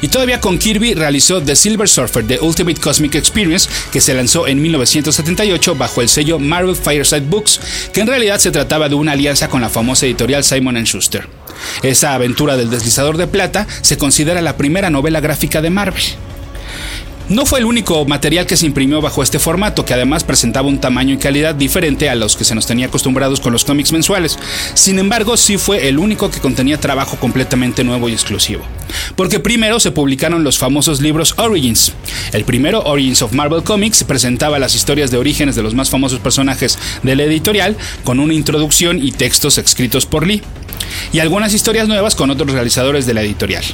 Y 0.00 0.08
todavía 0.08 0.40
con 0.40 0.58
Kirby 0.58 0.94
realizó 0.94 1.42
The 1.42 1.56
Silver 1.56 1.88
Surfer 1.88 2.26
The 2.26 2.40
Ultimate 2.40 2.80
Cosmic 2.80 3.14
Experience, 3.14 3.68
que 3.90 4.00
se 4.00 4.14
lanzó 4.14 4.46
en 4.46 4.60
1978 4.60 5.74
bajo 5.74 6.02
el 6.02 6.08
sello 6.08 6.38
Marvel 6.38 6.76
Fireside 6.76 7.20
Books, 7.20 7.60
que 7.92 8.00
en 8.00 8.06
realidad 8.06 8.38
se 8.38 8.50
trataba 8.50 8.88
de 8.88 8.94
una 8.94 9.12
alianza 9.12 9.48
con 9.48 9.60
la 9.60 9.68
famosa 9.68 10.06
editorial 10.06 10.44
Simon 10.44 10.82
Schuster. 10.84 11.26
Esa 11.82 12.14
aventura 12.14 12.56
del 12.56 12.70
deslizador 12.70 13.16
de 13.16 13.26
plata 13.26 13.66
se 13.82 13.98
considera 13.98 14.40
la 14.40 14.56
primera 14.56 14.90
novela 14.90 15.20
gráfica 15.20 15.60
de 15.60 15.70
Marvel. 15.70 16.02
No 17.28 17.46
fue 17.46 17.60
el 17.60 17.64
único 17.64 18.04
material 18.04 18.46
que 18.46 18.56
se 18.56 18.66
imprimió 18.66 19.00
bajo 19.00 19.22
este 19.22 19.38
formato, 19.38 19.84
que 19.84 19.94
además 19.94 20.24
presentaba 20.24 20.68
un 20.68 20.80
tamaño 20.80 21.14
y 21.14 21.18
calidad 21.18 21.54
diferente 21.54 22.10
a 22.10 22.14
los 22.14 22.36
que 22.36 22.44
se 22.44 22.54
nos 22.54 22.66
tenía 22.66 22.86
acostumbrados 22.86 23.40
con 23.40 23.52
los 23.52 23.64
cómics 23.64 23.92
mensuales. 23.92 24.38
Sin 24.74 24.98
embargo, 24.98 25.36
sí 25.36 25.56
fue 25.56 25.88
el 25.88 25.98
único 25.98 26.30
que 26.30 26.40
contenía 26.40 26.80
trabajo 26.80 27.16
completamente 27.16 27.84
nuevo 27.84 28.08
y 28.08 28.12
exclusivo. 28.12 28.64
Porque 29.16 29.38
primero 29.38 29.78
se 29.80 29.92
publicaron 29.92 30.44
los 30.44 30.58
famosos 30.58 31.00
libros 31.00 31.34
Origins. 31.38 31.92
El 32.32 32.44
primero, 32.44 32.82
Origins 32.82 33.22
of 33.22 33.32
Marvel 33.32 33.62
Comics, 33.62 34.04
presentaba 34.04 34.58
las 34.58 34.74
historias 34.74 35.10
de 35.10 35.18
orígenes 35.18 35.54
de 35.54 35.62
los 35.62 35.74
más 35.74 35.90
famosos 35.90 36.18
personajes 36.18 36.78
de 37.02 37.16
la 37.16 37.22
editorial, 37.22 37.76
con 38.04 38.20
una 38.20 38.34
introducción 38.34 39.02
y 39.02 39.12
textos 39.12 39.58
escritos 39.58 40.06
por 40.06 40.26
Lee. 40.26 40.42
Y 41.12 41.20
algunas 41.20 41.54
historias 41.54 41.88
nuevas 41.88 42.14
con 42.16 42.30
otros 42.30 42.52
realizadores 42.52 43.06
de 43.06 43.14
la 43.14 43.22
editorial. 43.22 43.64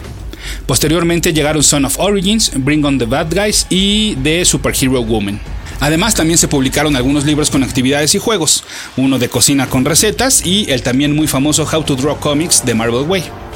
Posteriormente 0.67 1.33
llegaron 1.33 1.62
Son 1.62 1.85
of 1.85 1.99
Origins, 1.99 2.52
Bring 2.57 2.85
on 2.85 2.99
the 2.99 3.07
Bad 3.07 3.35
Guys 3.35 3.67
y 3.71 4.17
The 4.17 4.45
Superhero 4.45 5.02
Woman. 5.02 5.40
Además, 5.81 6.14
también 6.14 6.38
se 6.38 6.49
publicaron 6.49 6.97
algunos 6.97 7.25
libros 7.25 7.50
con 7.50 7.62
actividades 7.62 8.14
y 8.14 8.19
juegos, 8.19 8.64
uno 8.97 9.19
de 9.19 9.28
cocina 9.28 9.69
con 9.69 9.85
recetas 9.85 10.45
y 10.45 10.71
el 10.71 10.83
también 10.83 11.14
muy 11.14 11.28
famoso 11.28 11.69
How 11.71 11.85
to 11.85 11.95
Draw 11.95 12.19
Comics 12.19 12.64
de 12.64 12.75
Marvel 12.75 13.09
Way. 13.09 13.48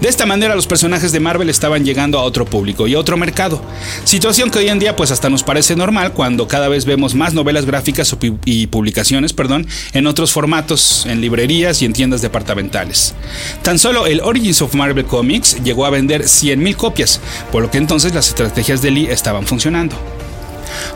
De 0.00 0.08
esta 0.08 0.26
manera 0.26 0.54
los 0.54 0.66
personajes 0.66 1.12
de 1.12 1.20
Marvel 1.20 1.48
estaban 1.48 1.84
llegando 1.84 2.18
a 2.18 2.22
otro 2.22 2.44
público 2.44 2.86
y 2.86 2.94
a 2.94 2.98
otro 2.98 3.16
mercado, 3.16 3.62
situación 4.04 4.50
que 4.50 4.58
hoy 4.58 4.68
en 4.68 4.78
día 4.78 4.96
pues 4.96 5.10
hasta 5.10 5.30
nos 5.30 5.42
parece 5.42 5.76
normal 5.76 6.12
cuando 6.12 6.48
cada 6.48 6.68
vez 6.68 6.84
vemos 6.84 7.14
más 7.14 7.34
novelas 7.34 7.66
gráficas 7.66 8.14
y 8.44 8.66
publicaciones, 8.66 9.32
perdón, 9.32 9.66
en 9.92 10.06
otros 10.06 10.32
formatos, 10.32 11.06
en 11.06 11.20
librerías 11.20 11.82
y 11.82 11.84
en 11.84 11.92
tiendas 11.92 12.22
departamentales. 12.22 13.14
Tan 13.62 13.78
solo 13.78 14.06
el 14.06 14.20
Origins 14.20 14.62
of 14.62 14.74
Marvel 14.74 15.04
Comics 15.04 15.62
llegó 15.62 15.86
a 15.86 15.90
vender 15.90 16.22
100.000 16.22 16.76
copias, 16.76 17.20
por 17.50 17.62
lo 17.62 17.70
que 17.70 17.78
entonces 17.78 18.14
las 18.14 18.28
estrategias 18.28 18.82
de 18.82 18.90
Lee 18.90 19.06
estaban 19.06 19.46
funcionando. 19.46 19.96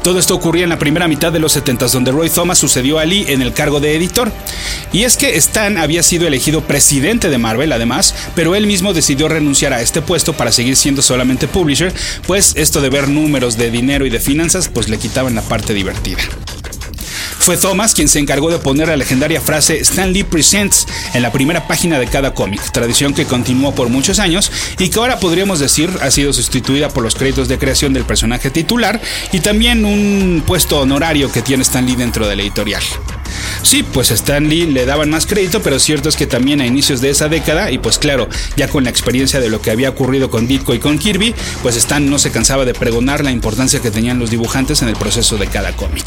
Todo 0.03 0.19
esto 0.19 0.35
ocurría 0.35 0.65
en 0.65 0.71
la 0.71 0.79
primera 0.79 1.09
mitad 1.09 1.33
de 1.33 1.39
los 1.39 1.53
70 1.53 1.87
donde 1.89 2.13
Roy 2.13 2.31
Thomas 2.31 2.59
sucedió 2.59 2.99
a 2.99 3.05
Lee 3.05 3.27
en 3.29 3.43
el 3.43 3.53
cargo 3.53 3.81
de 3.81 3.95
editor. 3.95 4.33
Y 4.93 5.05
es 5.05 5.17
que 5.17 5.37
Stan 5.37 5.79
había 5.79 6.03
sido 6.03 6.27
elegido 6.27 6.63
presidente 6.63 7.29
de 7.29 7.39
Marvel 7.39 7.73
además, 7.73 8.15
pero 8.35 8.55
él 8.55 8.67
mismo 8.67 8.95
decidió 8.95 9.29
renunciar 9.29 9.73
a 9.73 9.83
este 9.83 10.03
puesto 10.03 10.33
para 10.33 10.53
seguir 10.53 10.77
siendo 10.77 11.03
solamente 11.03 11.49
publisher, 11.49 11.93
pues 12.27 12.55
esto 12.57 12.81
de 12.81 12.91
ver 12.91 13.09
números 13.09 13.57
de 13.57 13.71
dinero 13.71 14.07
y 14.07 14.11
de 14.11 14.21
finanzas 14.21 14.69
pues 14.69 14.89
le 14.89 14.99
quitaban 14.99 15.35
la 15.35 15.43
parte 15.43 15.75
divertida. 15.75 16.23
Fue 17.47 17.57
Thomas 17.57 17.95
quien 17.95 18.09
se 18.09 18.19
encargó 18.19 18.51
de 18.51 18.59
poner 18.59 18.89
la 18.89 18.97
legendaria 18.97 19.41
frase 19.41 19.79
Stan 19.79 20.13
Lee 20.13 20.25
Presents 20.25 20.85
en 21.15 21.23
la 21.23 21.31
primera 21.31 21.69
página 21.69 22.01
de 22.01 22.09
cada 22.09 22.35
cómic, 22.35 22.61
tradición 22.73 23.15
que 23.15 23.25
continuó 23.25 23.73
por 23.73 23.89
muchos 23.89 24.19
años 24.19 24.51
y 24.81 24.89
que 24.89 24.99
ahora 24.99 25.21
podríamos 25.21 25.61
decir 25.61 25.89
ha 26.03 26.11
sido 26.11 26.33
sustituida 26.33 26.89
por 26.89 27.05
los 27.05 27.15
créditos 27.15 27.47
de 27.47 27.57
creación 27.57 27.93
del 27.93 28.05
personaje 28.05 28.51
titular 28.51 29.01
y 29.31 29.39
también 29.39 29.85
un 29.85 30.43
puesto 30.45 30.81
honorario 30.81 31.31
que 31.31 31.41
tiene 31.41 31.63
Stan 31.63 31.87
Lee 31.87 31.95
dentro 31.95 32.27
de 32.27 32.35
la 32.35 32.43
editorial. 32.43 32.83
Sí, 33.63 33.85
pues 33.85 34.11
a 34.11 34.15
Stan 34.15 34.49
Lee 34.49 34.67
le 34.67 34.85
daban 34.85 35.11
más 35.11 35.25
crédito, 35.25 35.63
pero 35.63 35.79
cierto 35.79 36.09
es 36.09 36.17
que 36.17 36.27
también 36.27 36.61
a 36.61 36.67
inicios 36.67 37.01
de 37.01 37.11
esa 37.11 37.29
década, 37.29 37.71
y 37.71 37.79
pues 37.79 38.01
claro, 38.01 38.29
ya 38.57 38.67
con 38.67 38.83
la 38.83 38.91
experiencia 38.91 39.39
de 39.39 39.51
lo 39.51 39.63
que 39.63 39.71
había 39.71 39.91
ocurrido 39.91 40.31
con 40.31 40.49
Ditko 40.49 40.75
y 40.75 40.81
con 40.81 40.99
Kirby, 40.99 41.33
pues 41.63 41.77
Stan 41.77 42.11
no 42.11 42.19
se 42.19 42.33
cansaba 42.33 42.65
de 42.65 42.75
pregonar 42.75 43.23
la 43.23 43.31
importancia 43.31 43.81
que 43.81 43.93
tenían 43.93 44.19
los 44.19 44.31
dibujantes 44.31 44.83
en 44.83 44.89
el 44.89 44.97
proceso 44.97 45.37
de 45.37 45.47
cada 45.47 45.71
cómic. 45.77 46.07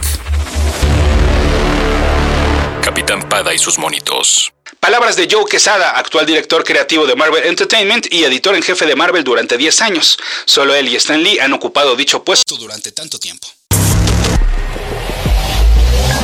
Capitán 2.99 3.29
Pada 3.29 3.53
y 3.53 3.57
sus 3.57 3.79
monitos. 3.79 4.51
Palabras 4.81 5.15
de 5.15 5.29
Joe 5.31 5.45
Quesada, 5.49 5.91
actual 5.91 6.25
director 6.25 6.65
creativo 6.65 7.07
de 7.07 7.15
Marvel 7.15 7.45
Entertainment 7.45 8.07
y 8.11 8.25
editor 8.25 8.55
en 8.55 8.61
jefe 8.61 8.85
de 8.85 8.93
Marvel 8.97 9.23
durante 9.23 9.57
10 9.57 9.81
años. 9.83 10.17
Solo 10.43 10.75
él 10.75 10.89
y 10.89 10.97
Stan 10.97 11.23
Lee 11.23 11.39
han 11.39 11.53
ocupado 11.53 11.95
dicho 11.95 12.25
puesto 12.25 12.57
durante 12.57 12.91
tanto 12.91 13.17
tiempo. 13.17 13.47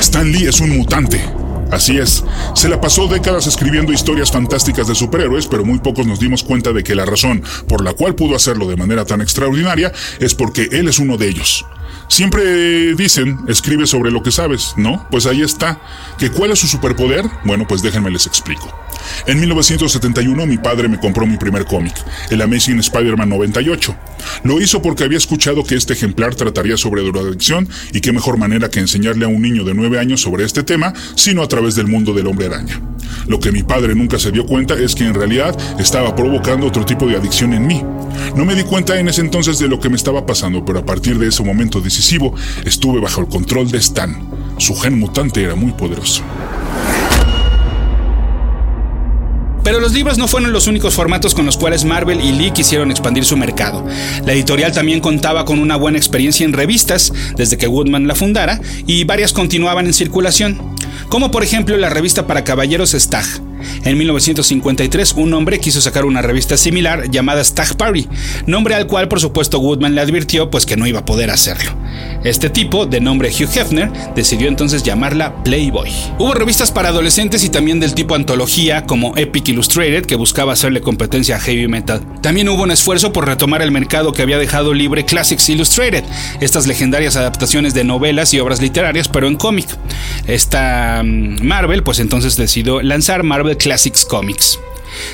Stan 0.02 0.30
Lee 0.30 0.48
es 0.48 0.60
un 0.60 0.78
mutante. 0.78 1.24
Así 1.72 1.98
es, 1.98 2.26
se 2.56 2.68
la 2.68 2.82
pasó 2.82 3.08
décadas 3.08 3.48
escribiendo 3.48 3.94
historias 3.94 4.30
fantásticas 4.30 4.86
de 4.86 4.96
superhéroes, 4.96 5.48
pero 5.48 5.64
muy 5.64 5.80
pocos 5.80 6.06
nos 6.06 6.20
dimos 6.20 6.44
cuenta 6.44 6.74
de 6.74 6.84
que 6.84 6.94
la 6.94 7.06
razón 7.06 7.42
por 7.70 7.86
la 7.86 7.94
cual 7.94 8.16
pudo 8.16 8.36
hacerlo 8.36 8.68
de 8.68 8.76
manera 8.76 9.06
tan 9.06 9.22
extraordinaria 9.22 9.94
es 10.20 10.36
porque 10.36 10.68
él 10.74 10.90
es 10.90 11.00
uno 11.00 11.16
de 11.16 11.30
ellos. 11.30 11.66
Siempre 12.08 12.96
dicen, 12.96 13.40
escribe 13.48 13.88
sobre 13.88 14.12
lo 14.12 14.24
que 14.24 14.32
sabes, 14.32 14.74
¿no? 14.78 15.06
Pues 15.10 15.26
ahí 15.26 15.42
está. 15.42 15.80
¿Que 16.18 16.30
cuál 16.30 16.52
es 16.52 16.60
su 16.60 16.68
superpoder? 16.68 17.26
Bueno, 17.44 17.66
pues 17.68 17.82
déjenme 17.82 18.12
les 18.12 18.26
explico. 18.26 18.74
En 19.28 19.40
1971 19.40 20.46
mi 20.46 20.58
padre 20.58 20.88
me 20.88 21.00
compró 21.00 21.26
mi 21.26 21.38
primer 21.38 21.66
cómic, 21.66 21.94
el 22.30 22.42
Amazing 22.42 22.80
Spider-Man 22.80 23.30
98. 23.30 23.96
Lo 24.44 24.62
hizo 24.62 24.82
porque 24.82 25.04
había 25.04 25.18
escuchado 25.18 25.64
que 25.64 25.76
este 25.76 25.94
ejemplar 25.94 26.36
trataría 26.36 26.78
sobre 26.78 27.04
drogadicción 27.04 27.68
y 27.92 28.02
qué 28.02 28.12
mejor 28.12 28.38
manera 28.38 28.70
que 28.70 28.80
enseñarle 28.80 29.26
a 29.26 29.28
un 29.28 29.42
niño 29.42 29.64
de 29.64 29.74
9 29.74 30.00
años 30.00 30.22
sobre 30.22 30.46
este 30.46 30.64
tema, 30.64 30.94
sino 31.16 31.44
a 31.44 31.48
través 31.48 31.76
del 31.76 31.88
mundo 31.88 32.14
del 32.14 32.28
hombre 32.28 32.48
araña. 32.48 32.82
Lo 33.28 33.40
que 33.40 33.52
mi 33.52 33.64
padre 33.64 33.96
nunca 33.96 34.20
se 34.20 34.32
dio 34.32 34.46
cuenta 34.46 34.76
es 34.76 34.96
que 34.96 35.06
en 35.06 35.14
realidad 35.14 35.56
estaba 35.80 36.16
provocando 36.16 36.68
otro 36.68 36.86
tipo 36.86 37.08
de 37.08 37.18
adicción 37.18 37.54
en 37.54 37.68
mí. 37.68 37.84
No 38.36 38.46
me 38.46 38.56
di 38.56 38.64
cuenta 38.64 39.00
en 39.00 39.08
ese 39.08 39.22
entonces 39.22 39.60
de 39.60 39.68
lo 39.68 39.80
que 39.80 39.90
me 39.90 39.96
estaba 39.96 40.26
pasando, 40.26 40.64
pero 40.66 40.80
a 40.80 40.86
partir 40.86 41.18
de 41.18 41.28
ese 41.28 41.44
momento 41.44 41.82
estuve 42.66 43.00
bajo 43.00 43.22
el 43.22 43.28
control 43.28 43.70
de 43.72 43.78
Stan. 43.78 44.18
Su 44.58 44.76
gen 44.76 45.00
mutante 45.00 45.44
era 45.44 45.56
muy 45.56 45.72
poderoso. 45.72 46.24
Pero 49.66 49.80
los 49.80 49.94
libros 49.94 50.20
no 50.20 50.28
fueron 50.28 50.54
los 50.54 50.68
únicos 50.68 50.94
formatos 50.94 51.34
con 51.34 51.48
los 51.48 51.58
cuales 51.58 51.86
Marvel 51.86 52.22
y 52.22 52.32
Lee 52.32 52.52
quisieron 52.52 52.92
expandir 52.92 53.26
su 53.26 53.36
mercado. 53.36 53.84
La 54.24 54.34
editorial 54.34 54.72
también 54.72 55.00
contaba 55.00 55.44
con 55.44 55.58
una 55.58 55.76
buena 55.76 55.98
experiencia 55.98 56.46
en 56.46 56.54
revistas 56.54 57.12
desde 57.36 57.58
que 57.58 57.68
Woodman 57.68 58.08
la 58.08 58.14
fundara 58.14 58.62
y 58.86 59.06
varias 59.06 59.34
continuaban 59.34 59.88
en 59.88 59.94
circulación, 59.96 60.76
como 61.10 61.32
por 61.32 61.44
ejemplo 61.44 61.76
la 61.78 61.90
revista 61.90 62.28
para 62.28 62.44
caballeros 62.44 62.92
Stag. 62.92 63.26
En 63.86 63.98
1953, 63.98 65.14
un 65.14 65.34
hombre 65.34 65.60
quiso 65.60 65.82
sacar 65.82 66.06
una 66.06 66.22
revista 66.22 66.58
similar 66.58 67.10
llamada 67.10 67.44
Stag 67.44 67.76
Party, 67.76 68.08
nombre 68.46 68.76
al 68.76 68.86
cual 68.86 69.08
por 69.08 69.20
supuesto 69.20 69.60
Woodman 69.60 69.96
le 69.96 70.02
advirtió 70.02 70.52
pues 70.52 70.68
que 70.68 70.78
no 70.78 70.86
iba 70.86 71.00
a 71.00 71.06
poder 71.06 71.32
hacerlo. 71.32 71.76
Este 72.24 72.50
tipo, 72.50 72.86
de 72.86 73.00
nombre 73.00 73.30
Hugh 73.30 73.50
Hefner, 73.56 73.92
decidió 74.16 74.48
entonces 74.48 74.84
llamarla 74.84 75.44
Playboy. 75.44 75.92
Hubo 76.18 76.34
revistas 76.34 76.72
para 76.72 76.90
adolescentes 76.90 77.44
y 77.44 77.50
también 77.50 77.80
del 77.80 77.94
tipo 77.94 78.16
antología, 78.16 78.86
como 78.86 79.16
Epic 79.16 79.50
Illustrated, 79.50 80.06
que 80.06 80.16
buscaba 80.16 80.54
hacerle 80.54 80.82
competencia 80.82 81.36
a 81.36 81.40
Heavy 81.40 81.68
Metal. 81.68 82.02
También 82.22 82.50
hubo 82.50 82.64
un 82.64 82.72
esfuerzo 82.72 83.14
por 83.14 83.28
retomar 83.28 83.62
el 83.62 83.72
mercado 83.72 84.12
que 84.12 84.22
había 84.22 84.38
dejado 84.38 84.74
libre 84.74 85.06
Classics 85.06 85.50
Illustrated, 85.50 86.04
estas 86.42 86.68
legendarias 86.68 87.16
adaptaciones 87.16 87.74
de 87.74 87.84
novelas 87.84 88.34
y 88.34 88.40
obras 88.40 88.62
literarias, 88.62 89.08
pero 89.08 89.28
en 89.28 89.36
cómic. 89.36 89.68
Esta 90.28 91.02
mm, 91.04 91.44
Marvel, 91.44 91.84
pues 91.84 92.00
entonces 92.00 92.36
decidió 92.38 92.82
lanzar 92.82 93.24
Marvel 93.24 93.58
Classics 93.58 94.06
Comics. 94.06 94.60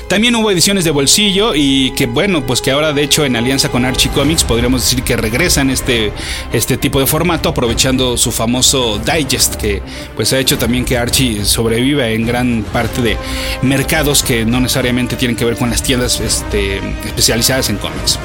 También 0.08 0.34
hubo 0.36 0.50
ediciones 0.50 0.84
de 0.84 0.90
bolsillo 0.90 1.54
y 1.54 1.92
que 1.92 2.06
bueno, 2.06 2.44
pues 2.46 2.60
que 2.60 2.70
ahora 2.70 2.92
de 2.92 3.02
hecho 3.02 3.24
en 3.24 3.36
alianza 3.36 3.70
con 3.70 3.84
Archie 3.84 4.10
Comics 4.10 4.44
podríamos 4.44 4.82
decir 4.82 5.02
que 5.02 5.16
regresan 5.16 5.70
este, 5.70 6.12
este 6.52 6.76
tipo 6.76 7.00
de 7.00 7.06
formato 7.06 7.48
aprovechando 7.48 8.16
su 8.16 8.32
famoso 8.32 8.98
digest 8.98 9.56
que 9.56 9.82
pues 10.16 10.32
ha 10.32 10.38
hecho 10.38 10.58
también 10.58 10.84
que 10.84 10.96
Archie 10.96 11.44
sobreviva 11.44 12.08
en 12.08 12.26
gran 12.26 12.64
parte 12.72 13.02
de 13.02 13.16
mercados 13.62 14.22
que 14.22 14.44
no 14.44 14.60
necesariamente 14.60 15.16
tienen 15.16 15.36
que 15.36 15.44
ver 15.44 15.56
con 15.56 15.70
las 15.70 15.82
tiendas 15.82 16.20
este, 16.20 16.78
especializadas 17.04 17.70
en 17.70 17.76
cómics. 17.76 18.18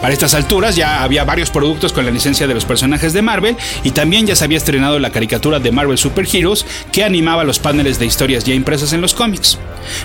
Para 0.00 0.12
estas 0.12 0.34
alturas 0.34 0.76
ya 0.76 1.02
había 1.02 1.24
varios 1.24 1.50
productos 1.50 1.92
con 1.92 2.04
la 2.04 2.10
licencia 2.10 2.46
de 2.46 2.54
los 2.54 2.64
personajes 2.64 3.12
de 3.12 3.22
Marvel 3.22 3.56
y 3.82 3.90
también 3.90 4.26
ya 4.26 4.36
se 4.36 4.44
había 4.44 4.58
estrenado 4.58 4.98
la 4.98 5.10
caricatura 5.10 5.60
de 5.60 5.72
Marvel 5.72 5.98
Super 5.98 6.26
Heroes 6.30 6.66
que 6.92 7.04
animaba 7.04 7.44
los 7.44 7.58
paneles 7.58 7.98
de 7.98 8.06
historias 8.06 8.44
ya 8.44 8.54
impresas 8.54 8.92
en 8.92 9.00
los 9.00 9.14
cómics. 9.14 9.58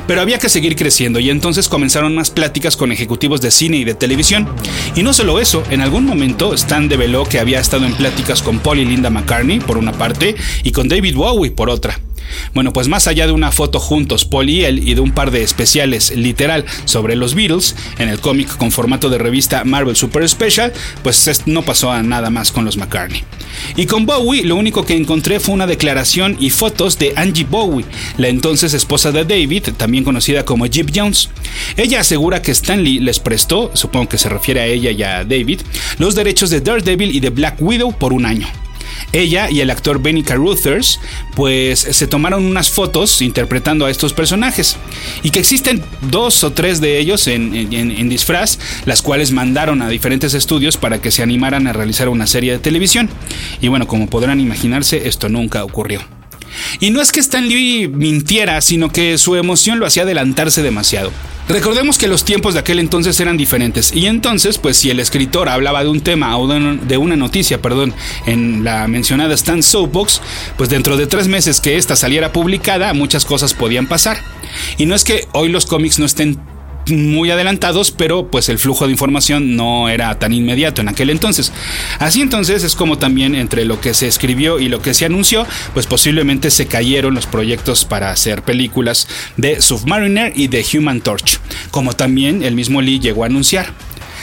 Pero 0.08 0.22
había 0.22 0.40
que 0.40 0.50
seguir 0.50 0.76
creciendo 0.76 1.20
y 1.20 1.30
entonces 1.30 1.70
comenzaron 1.70 2.16
más 2.16 2.30
pláticas 2.32 2.76
con 2.76 2.92
ejecutivos 2.92 3.42
de 3.42 3.52
cine 3.52 3.78
y 3.78 3.84
de 3.84 3.94
televisión. 3.96 4.48
Y 4.96 5.04
no 5.04 5.14
solo 5.14 5.40
eso, 5.40 5.64
en 5.70 5.82
algún 5.82 6.06
momento 6.06 6.54
Stan 6.54 6.88
develó 6.88 7.26
que 7.26 7.40
había 7.40 7.60
estado 7.60 7.86
en 7.86 7.94
pláticas 7.94 8.42
con 8.42 8.60
Paul 8.60 8.80
y 8.80 8.86
Linda 8.86 9.10
McCartney 9.10 9.60
por 9.60 9.78
una 9.78 9.92
parte 9.92 10.36
y 10.64 10.72
con 10.72 10.88
David 10.88 11.16
Bowie 11.16 11.52
por 11.52 11.70
otra. 11.70 12.00
Bueno, 12.54 12.74
pues 12.74 12.88
más 12.88 13.08
allá 13.08 13.28
de 13.28 13.34
una 13.34 13.52
foto 13.52 13.80
juntos, 13.80 14.26
Paul 14.26 14.50
y 14.50 14.64
él, 14.64 14.88
y 14.88 14.94
de 14.94 15.02
un 15.02 15.12
par 15.12 15.32
de 15.32 15.44
especiales 15.44 16.12
literal 16.16 16.66
sobre 16.86 17.16
los 17.16 17.36
Beatles, 17.36 17.76
en 17.98 18.10
el 18.10 18.20
cómic 18.20 18.58
con 18.58 18.72
formato 18.72 19.10
de 19.10 19.18
revista 19.18 19.64
Marvel 19.64 19.96
Super 19.96 20.28
Special, 20.28 20.74
pues 21.04 21.44
no 21.46 21.64
pasó 21.64 22.02
nada 22.04 22.30
más 22.30 22.52
con 22.52 22.66
los 22.66 22.78
McCartney. 22.78 23.24
Y 23.76 23.86
con 23.86 24.06
Bowie 24.06 24.44
lo 24.44 24.56
único 24.56 24.86
que 24.86 24.96
encontré 24.96 25.40
fue 25.40 25.56
una 25.56 25.68
declaración 25.68 26.38
y 26.40 26.50
fotos 26.50 26.98
de 27.00 27.14
Angie 27.16 27.46
Bowie, 27.50 27.86
la 28.18 28.28
entonces 28.28 28.74
esposa 28.74 29.12
de 29.12 29.26
David, 29.26 29.70
también 29.78 30.04
conocida 30.04 30.46
como 30.46 30.66
Jeep 30.66 30.92
Jones. 30.94 31.30
Ella 31.78 32.02
asegura 32.02 32.42
que 32.42 32.52
Stanley 32.52 33.00
les 33.00 33.20
prestó, 33.20 33.72
supongo 33.74 34.10
que 34.10 34.18
se 34.18 34.30
refiere 34.30 34.62
a 34.62 34.66
ella 34.66 34.92
y 34.92 35.04
a 35.04 35.24
David, 35.24 35.62
los 35.98 36.16
derechos 36.16 36.50
de 36.50 36.62
Daredevil 36.62 37.16
y 37.16 37.20
de 37.20 37.30
Black 37.30 37.62
Widow 37.62 37.98
por 37.98 38.14
un 38.14 38.26
año. 38.26 38.48
Ella 39.12 39.50
y 39.50 39.62
el 39.62 39.70
actor 39.70 40.02
Benny 40.02 40.24
Caruthers 40.24 41.00
pues 41.36 41.80
se 41.80 42.08
tomaron 42.08 42.46
unas 42.46 42.70
fotos 42.70 43.22
interpretando 43.22 43.86
a 43.86 43.92
estos 43.92 44.14
personajes 44.14 44.78
y 45.24 45.32
que 45.32 45.40
existen 45.40 45.84
dos 46.02 46.44
o 46.44 46.52
tres 46.52 46.82
de 46.82 47.00
ellos 47.00 47.28
en, 47.28 47.56
en, 47.56 48.10
disfraz, 48.10 48.60
las 48.86 49.02
cuales 49.02 49.32
mandaron 49.32 49.82
a 49.82 49.90
diferentes 49.90 50.34
estudios 50.34 50.78
para 50.78 51.02
que 51.02 51.12
se 51.12 51.24
animaran 51.24 51.68
a 51.68 51.74
realizar 51.74 52.10
una 52.10 52.28
serie 52.28 52.54
de 52.54 52.60
televisión. 52.60 53.10
Y 53.62 53.68
bueno, 53.68 53.88
como 53.88 54.08
podrán 54.08 54.40
imaginarse, 54.40 55.08
esto 55.08 55.30
nunca 55.30 55.64
ocurrió. 55.64 56.19
Y 56.80 56.92
no 56.92 57.02
es 57.02 57.12
que 57.12 57.20
Stan 57.20 57.48
Lee 57.48 57.88
mintiera, 57.88 58.62
sino 58.62 58.92
que 58.92 59.18
su 59.18 59.36
emoción 59.36 59.80
lo 59.80 59.86
hacía 59.86 60.04
adelantarse 60.04 60.62
demasiado. 60.62 61.12
Recordemos 61.50 61.98
que 61.98 62.08
los 62.08 62.26
tiempos 62.26 62.54
de 62.54 62.60
aquel 62.60 62.78
entonces 62.78 63.20
eran 63.20 63.36
diferentes 63.36 63.92
y 63.92 64.06
entonces, 64.06 64.60
pues 64.60 64.78
si 64.78 64.92
el 64.92 65.00
escritor 65.00 65.50
hablaba 65.50 65.84
de 65.84 65.90
un 65.90 66.02
tema 66.02 66.38
o 66.38 66.48
de 66.48 66.98
una 66.98 67.16
noticia, 67.16 67.60
perdón, 67.60 67.92
en 68.28 68.64
la 68.64 68.88
mencionada 68.88 69.34
Stan 69.34 69.64
Soapbox, 69.64 70.22
pues 70.58 70.70
dentro 70.70 70.96
de 70.96 71.08
tres 71.08 71.28
meses 71.28 71.60
que 71.60 71.78
esta 71.78 71.96
saliera 71.96 72.32
publicada, 72.32 72.94
muchas 72.94 73.26
cosas 73.26 73.56
podían 73.56 73.88
pasar. 73.88 74.20
Y 74.78 74.86
no 74.86 74.94
es 74.94 75.04
que 75.04 75.28
hoy 75.34 75.50
los 75.50 75.66
cómics 75.66 75.98
no 75.98 76.06
estén 76.06 76.40
muy 76.92 77.32
adelantados, 77.32 77.92
pero 77.92 78.28
pues 78.28 78.50
el 78.50 78.60
flujo 78.60 78.86
de 78.86 78.92
información 78.92 79.56
no 79.56 79.90
era 79.90 80.18
tan 80.20 80.34
inmediato 80.34 80.82
en 80.82 80.90
aquel 80.90 81.10
entonces. 81.10 81.52
Así 82.00 82.22
entonces 82.22 82.64
es 82.64 82.76
como 82.76 82.98
también 82.98 83.36
entre 83.36 83.66
lo 83.66 83.80
que 83.80 83.94
se 83.94 84.08
escribió 84.08 84.60
y 84.60 84.70
lo 84.70 84.82
que 84.82 84.94
se 84.94 85.06
anunció, 85.06 85.46
pues 85.74 85.88
posiblemente 85.88 86.52
se 86.52 86.68
cayeron 86.68 87.14
los 87.14 87.26
proyectos 87.26 87.86
para 87.86 88.12
hacer 88.12 88.44
películas 88.44 89.08
de 89.38 89.62
Submariner 89.62 90.34
y 90.36 90.48
de 90.48 90.66
Human 90.74 91.02
Torch, 91.02 91.40
como 91.72 91.94
también 91.94 92.44
el 92.44 92.56
mismo 92.56 92.82
Lee 92.82 93.00
llegó 93.00 93.24
a 93.24 93.28
anunciar. 93.28 93.74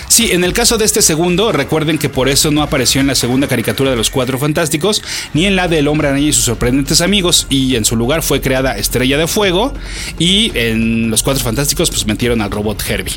Sí, 0.08 0.30
en 0.32 0.44
el 0.44 0.52
caso 0.52 0.78
de 0.78 0.84
este 0.84 1.02
segundo, 1.02 1.52
recuerden 1.52 1.98
que 1.98 2.08
por 2.08 2.28
eso 2.28 2.50
no 2.50 2.62
apareció 2.62 3.00
en 3.00 3.08
la 3.08 3.14
segunda 3.14 3.48
caricatura 3.48 3.90
de 3.90 3.96
los 3.96 4.08
Cuatro 4.08 4.38
Fantásticos, 4.38 5.02
ni 5.34 5.46
en 5.46 5.56
la 5.56 5.68
del 5.68 5.88
Hombre 5.88 6.08
Araña 6.08 6.28
y 6.28 6.32
sus 6.32 6.44
sorprendentes 6.44 7.00
amigos, 7.00 7.46
y 7.50 7.76
en 7.76 7.84
su 7.84 7.96
lugar 7.96 8.22
fue 8.22 8.40
creada 8.40 8.78
Estrella 8.78 9.18
de 9.18 9.26
Fuego, 9.26 9.74
y 10.18 10.52
en 10.54 11.10
los 11.10 11.22
Cuatro 11.22 11.42
Fantásticos 11.42 11.90
pues 11.90 12.06
metieron 12.06 12.40
al 12.40 12.50
robot 12.50 12.82
Herbie. 12.88 13.16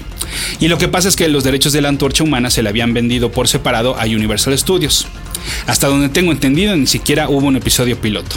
Y 0.60 0.68
lo 0.68 0.78
que 0.78 0.88
pasa 0.88 1.08
es 1.08 1.16
que 1.16 1.28
los 1.28 1.44
derechos 1.44 1.74
de 1.74 1.82
la 1.82 1.90
antorcha 1.90 2.24
humana 2.24 2.50
se 2.50 2.64
le 2.64 2.70
habían 2.70 2.94
vendido 2.94 3.32
por 3.32 3.48
separado 3.48 3.96
a 3.98 4.06
Universal 4.06 4.58
Studios. 4.58 5.08
Hasta 5.68 5.88
donde 5.88 6.10
tengo 6.10 6.32
entendido, 6.32 6.76
ni 6.76 6.88
siquiera 6.88 7.30
hubo 7.30 7.48
un 7.48 7.56
episodio 7.56 8.00
piloto. 8.00 8.36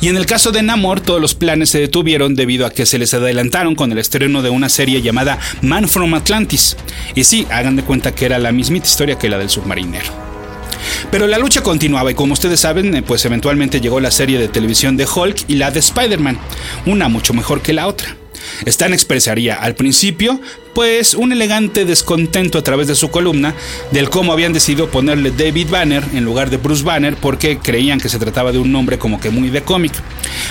Y 0.00 0.08
en 0.08 0.16
el 0.16 0.26
caso 0.26 0.52
de 0.52 0.62
Namor, 0.62 1.00
todos 1.00 1.20
los 1.20 1.34
planes 1.34 1.70
se 1.70 1.80
detuvieron 1.80 2.34
debido 2.34 2.66
a 2.66 2.70
que 2.70 2.86
se 2.86 2.98
les 2.98 3.14
adelantaron 3.14 3.74
con 3.74 3.92
el 3.92 3.98
estreno 3.98 4.42
de 4.42 4.50
una 4.50 4.68
serie 4.68 5.02
llamada 5.02 5.38
Man 5.62 5.88
from 5.88 6.14
Atlantis. 6.14 6.76
Y 7.14 7.24
sí, 7.24 7.46
hagan 7.50 7.76
de 7.76 7.82
cuenta 7.82 8.14
que 8.14 8.26
era 8.26 8.38
la 8.38 8.52
mismita 8.52 8.86
historia 8.86 9.18
que 9.18 9.28
la 9.28 9.38
del 9.38 9.50
submarinero. 9.50 10.26
Pero 11.10 11.26
la 11.26 11.38
lucha 11.38 11.62
continuaba 11.62 12.10
y 12.10 12.14
como 12.14 12.32
ustedes 12.32 12.60
saben, 12.60 12.94
eh, 12.94 13.02
pues 13.02 13.24
eventualmente 13.24 13.80
llegó 13.80 14.00
la 14.00 14.10
serie 14.10 14.38
de 14.38 14.48
televisión 14.48 14.96
de 14.96 15.06
Hulk 15.06 15.44
y 15.48 15.56
la 15.56 15.70
de 15.70 15.80
Spider-Man, 15.80 16.38
una 16.86 17.08
mucho 17.08 17.34
mejor 17.34 17.62
que 17.62 17.72
la 17.72 17.86
otra. 17.86 18.16
Stan 18.64 18.92
expresaría 18.92 19.54
al 19.54 19.74
principio 19.74 20.40
pues 20.74 21.14
un 21.14 21.32
elegante 21.32 21.84
descontento 21.84 22.58
a 22.58 22.62
través 22.62 22.86
de 22.86 22.94
su 22.94 23.10
columna 23.10 23.54
del 23.92 24.10
cómo 24.10 24.32
habían 24.32 24.52
decidido 24.52 24.90
ponerle 24.90 25.30
David 25.30 25.68
Banner 25.70 26.04
en 26.12 26.24
lugar 26.24 26.50
de 26.50 26.58
Bruce 26.58 26.84
Banner 26.84 27.16
porque 27.16 27.58
creían 27.58 27.98
que 27.98 28.10
se 28.10 28.18
trataba 28.18 28.52
de 28.52 28.58
un 28.58 28.72
nombre 28.72 28.98
como 28.98 29.18
que 29.18 29.30
muy 29.30 29.48
de 29.48 29.62
cómic. 29.62 29.92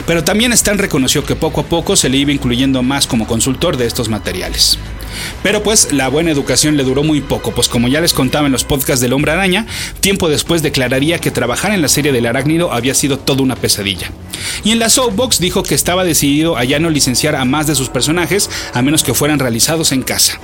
Pero 0.07 0.23
también 0.23 0.51
Stan 0.53 0.77
reconoció 0.77 1.23
que 1.25 1.35
poco 1.35 1.61
a 1.61 1.65
poco 1.65 1.95
se 1.95 2.09
le 2.09 2.17
iba 2.17 2.31
incluyendo 2.31 2.81
más 2.81 3.05
como 3.05 3.27
consultor 3.27 3.77
de 3.77 3.85
estos 3.85 4.09
materiales. 4.09 4.79
Pero 5.43 5.63
pues 5.63 5.91
la 5.91 6.07
buena 6.07 6.31
educación 6.31 6.77
le 6.77 6.83
duró 6.83 7.03
muy 7.03 7.21
poco, 7.21 7.51
pues 7.51 7.67
como 7.67 7.87
ya 7.87 8.01
les 8.01 8.13
contaba 8.13 8.45
en 8.45 8.51
los 8.51 8.63
podcasts 8.63 9.01
del 9.01 9.13
Hombre 9.13 9.31
Araña, 9.31 9.65
tiempo 9.99 10.29
después 10.29 10.61
declararía 10.61 11.19
que 11.19 11.31
trabajar 11.31 11.71
en 11.71 11.81
la 11.81 11.87
serie 11.87 12.11
del 12.11 12.25
arácnido 12.25 12.71
había 12.73 12.93
sido 12.93 13.19
toda 13.19 13.43
una 13.43 13.55
pesadilla. 13.55 14.11
Y 14.63 14.71
en 14.71 14.79
la 14.79 14.89
Soapbox 14.89 15.39
dijo 15.39 15.63
que 15.63 15.75
estaba 15.75 16.03
decidido 16.03 16.57
a 16.57 16.63
ya 16.63 16.79
no 16.79 16.89
licenciar 16.89 17.35
a 17.35 17.45
más 17.45 17.67
de 17.67 17.75
sus 17.75 17.89
personajes 17.89 18.49
a 18.73 18.81
menos 18.81 19.03
que 19.03 19.13
fueran 19.13 19.39
realizados 19.39 19.91
en 19.91 20.01
casa. 20.01 20.39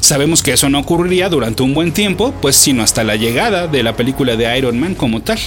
Sabemos 0.00 0.42
que 0.42 0.52
eso 0.52 0.68
no 0.68 0.78
ocurriría 0.78 1.28
durante 1.28 1.62
un 1.62 1.74
buen 1.74 1.92
tiempo, 1.92 2.34
pues 2.40 2.56
sino 2.56 2.82
hasta 2.82 3.04
la 3.04 3.16
llegada 3.16 3.66
de 3.66 3.82
la 3.82 3.96
película 3.96 4.36
de 4.36 4.56
Iron 4.58 4.78
Man 4.78 4.94
como 4.94 5.22
tal. 5.22 5.38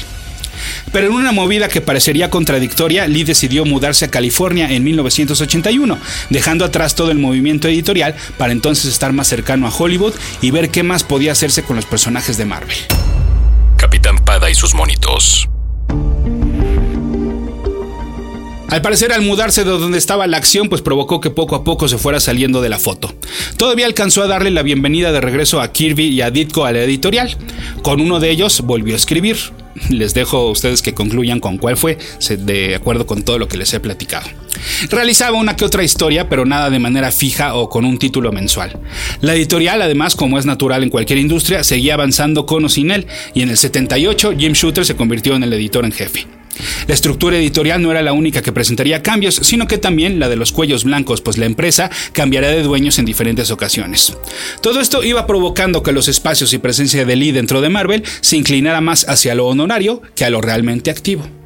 Pero 0.92 1.08
en 1.08 1.14
una 1.14 1.32
movida 1.32 1.68
que 1.68 1.82
parecería 1.82 2.30
contradictoria, 2.30 3.08
Lee 3.08 3.24
decidió 3.24 3.66
mudarse 3.66 4.06
a 4.06 4.12
California 4.12 4.72
en 4.72 4.84
1981, 4.84 5.98
dejando 6.30 6.66
atrás 6.66 6.96
todo 6.96 7.12
el 7.12 7.20
movimiento 7.20 7.68
editorial 7.68 8.16
para 8.38 8.54
entonces 8.54 8.86
estar 8.92 9.14
más 9.14 9.28
cercano 9.28 9.68
a 9.68 9.76
Hollywood 9.76 10.14
y 10.42 10.52
ver 10.52 10.70
qué 10.70 10.84
más 10.84 11.04
podía 11.04 11.32
hacerse 11.32 11.64
con 11.64 11.76
los 11.76 11.86
personajes 11.86 12.38
de 12.38 12.46
Marvel. 12.46 12.78
Capitán 13.78 14.18
Pada 14.18 14.50
y 14.50 14.56
sus 14.56 14.74
monitos. 14.74 15.48
Al 18.70 18.84
parecer, 18.84 19.12
al 19.12 19.24
mudarse 19.24 19.64
de 19.64 19.72
donde 19.72 19.98
estaba 19.98 20.28
la 20.28 20.38
acción, 20.38 20.70
pues 20.70 20.84
provocó 20.84 21.20
que 21.20 21.32
poco 21.32 21.56
a 21.56 21.64
poco 21.64 21.88
se 21.88 21.98
fuera 21.98 22.20
saliendo 22.20 22.62
de 22.62 22.70
la 22.70 22.78
foto. 22.78 23.12
Todavía 23.58 23.88
alcanzó 23.88 24.22
a 24.22 24.28
darle 24.28 24.52
la 24.52 24.62
bienvenida 24.62 25.12
de 25.12 25.22
regreso 25.22 25.60
a 25.60 25.72
Kirby 25.72 26.10
y 26.10 26.22
a 26.22 26.30
Ditko 26.30 26.66
a 26.66 26.72
la 26.72 26.84
editorial. 26.84 27.36
Con 27.82 28.00
uno 28.00 28.20
de 28.20 28.30
ellos 28.30 28.62
volvió 28.62 28.94
a 28.94 28.98
escribir. 28.98 29.38
Les 29.90 30.14
dejo 30.14 30.38
a 30.38 30.52
ustedes 30.52 30.82
que 30.82 30.94
concluyan 30.94 31.40
con 31.40 31.58
cuál 31.58 31.78
fue, 31.78 31.98
de 32.38 32.76
acuerdo 32.76 33.06
con 33.06 33.24
todo 33.24 33.40
lo 33.40 33.48
que 33.48 33.58
les 33.58 33.74
he 33.74 33.80
platicado. 33.80 34.28
Realizaba 34.90 35.38
una 35.38 35.56
que 35.56 35.66
otra 35.66 35.84
historia, 35.84 36.30
pero 36.30 36.46
nada 36.46 36.70
de 36.70 36.80
manera 36.80 37.12
fija 37.12 37.56
o 37.56 37.70
con 37.70 37.86
un 37.86 37.98
título 37.98 38.32
mensual. 38.32 38.80
La 39.22 39.36
editorial, 39.36 39.82
además, 39.82 40.16
como 40.16 40.38
es 40.38 40.46
natural 40.46 40.84
en 40.84 40.90
cualquier 40.90 41.20
industria, 41.20 41.64
seguía 41.64 41.94
avanzando 41.94 42.46
con 42.46 42.66
o 42.66 42.70
sin 42.70 42.92
él, 42.92 43.08
y 43.34 43.42
en 43.42 43.50
el 43.50 43.58
78 43.58 44.34
Jim 44.38 44.54
Shooter 44.54 44.86
se 44.86 44.96
convirtió 44.96 45.36
en 45.36 45.44
el 45.44 45.54
editor 45.54 45.86
en 45.86 45.92
jefe. 45.92 46.39
La 46.88 46.94
estructura 46.94 47.38
editorial 47.38 47.82
no 47.82 47.92
era 47.92 48.02
la 48.02 48.14
única 48.14 48.42
que 48.42 48.52
presentaría 48.52 49.04
cambios, 49.04 49.36
sino 49.36 49.68
que 49.68 49.78
también 49.78 50.20
la 50.20 50.30
de 50.30 50.36
los 50.36 50.52
cuellos 50.52 50.84
blancos, 50.84 51.22
pues 51.22 51.38
la 51.38 51.46
empresa 51.46 51.90
cambiaría 52.14 52.50
de 52.50 52.64
dueños 52.64 53.00
en 53.00 53.06
diferentes 53.06 53.52
ocasiones. 53.52 54.16
Todo 54.62 54.80
esto 54.80 55.04
iba 55.04 55.28
provocando 55.28 55.84
que 55.84 55.92
los 55.92 56.08
espacios 56.08 56.54
y 56.54 56.58
presencia 56.58 57.06
de 57.06 57.16
Lee 57.16 57.32
dentro 57.32 57.62
de 57.62 57.70
Marvel 57.70 58.04
se 58.22 58.38
inclinara 58.38 58.82
más 58.82 59.08
hacia 59.08 59.36
lo 59.36 59.48
honorario 59.48 60.02
que 60.16 60.26
a 60.26 60.30
lo 60.30 60.42
realmente 60.42 60.92
activo. 60.92 61.39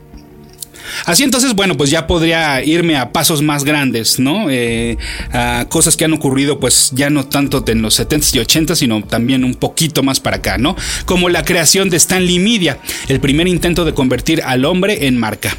Así 1.06 1.24
entonces, 1.24 1.54
bueno, 1.54 1.76
pues 1.76 1.90
ya 1.90 2.08
podría 2.08 2.64
irme 2.64 2.98
a 2.98 3.12
pasos 3.12 3.42
más 3.42 3.64
grandes, 3.64 4.20
¿no? 4.20 4.50
Eh, 4.50 4.98
a 5.32 5.66
cosas 5.70 5.98
que 5.98 6.06
han 6.06 6.14
ocurrido, 6.14 6.60
pues 6.60 6.92
ya 6.94 7.10
no 7.10 7.26
tanto 7.26 7.64
en 7.68 7.82
los 7.82 8.00
70s 8.00 8.36
y 8.36 8.40
80s, 8.40 8.76
sino 8.76 9.04
también 9.04 9.44
un 9.44 9.56
poquito 9.56 10.04
más 10.04 10.20
para 10.20 10.38
acá, 10.38 10.58
¿no? 10.58 10.76
Como 11.06 11.30
la 11.30 11.44
creación 11.44 11.90
de 11.90 11.98
Stanley 11.98 12.40
Media, 12.40 12.80
el 13.08 13.20
primer 13.20 13.48
intento 13.48 13.86
de 13.86 13.94
convertir 13.94 14.42
al 14.44 14.66
hombre 14.66 15.08
en 15.08 15.18
marca. 15.18 15.58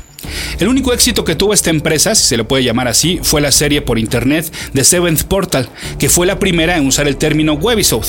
El 0.58 0.68
único 0.68 0.92
éxito 0.92 1.24
que 1.24 1.34
tuvo 1.34 1.54
esta 1.54 1.70
empresa, 1.70 2.14
si 2.14 2.24
se 2.24 2.36
le 2.36 2.44
puede 2.44 2.64
llamar 2.64 2.88
así, 2.88 3.20
fue 3.22 3.40
la 3.40 3.52
serie 3.52 3.82
por 3.82 3.98
internet 3.98 4.52
The 4.72 4.84
Seventh 4.84 5.24
Portal, 5.24 5.68
que 5.98 6.08
fue 6.08 6.26
la 6.26 6.38
primera 6.38 6.76
en 6.76 6.86
usar 6.86 7.08
el 7.08 7.16
término 7.16 7.54
webisode. 7.54 8.08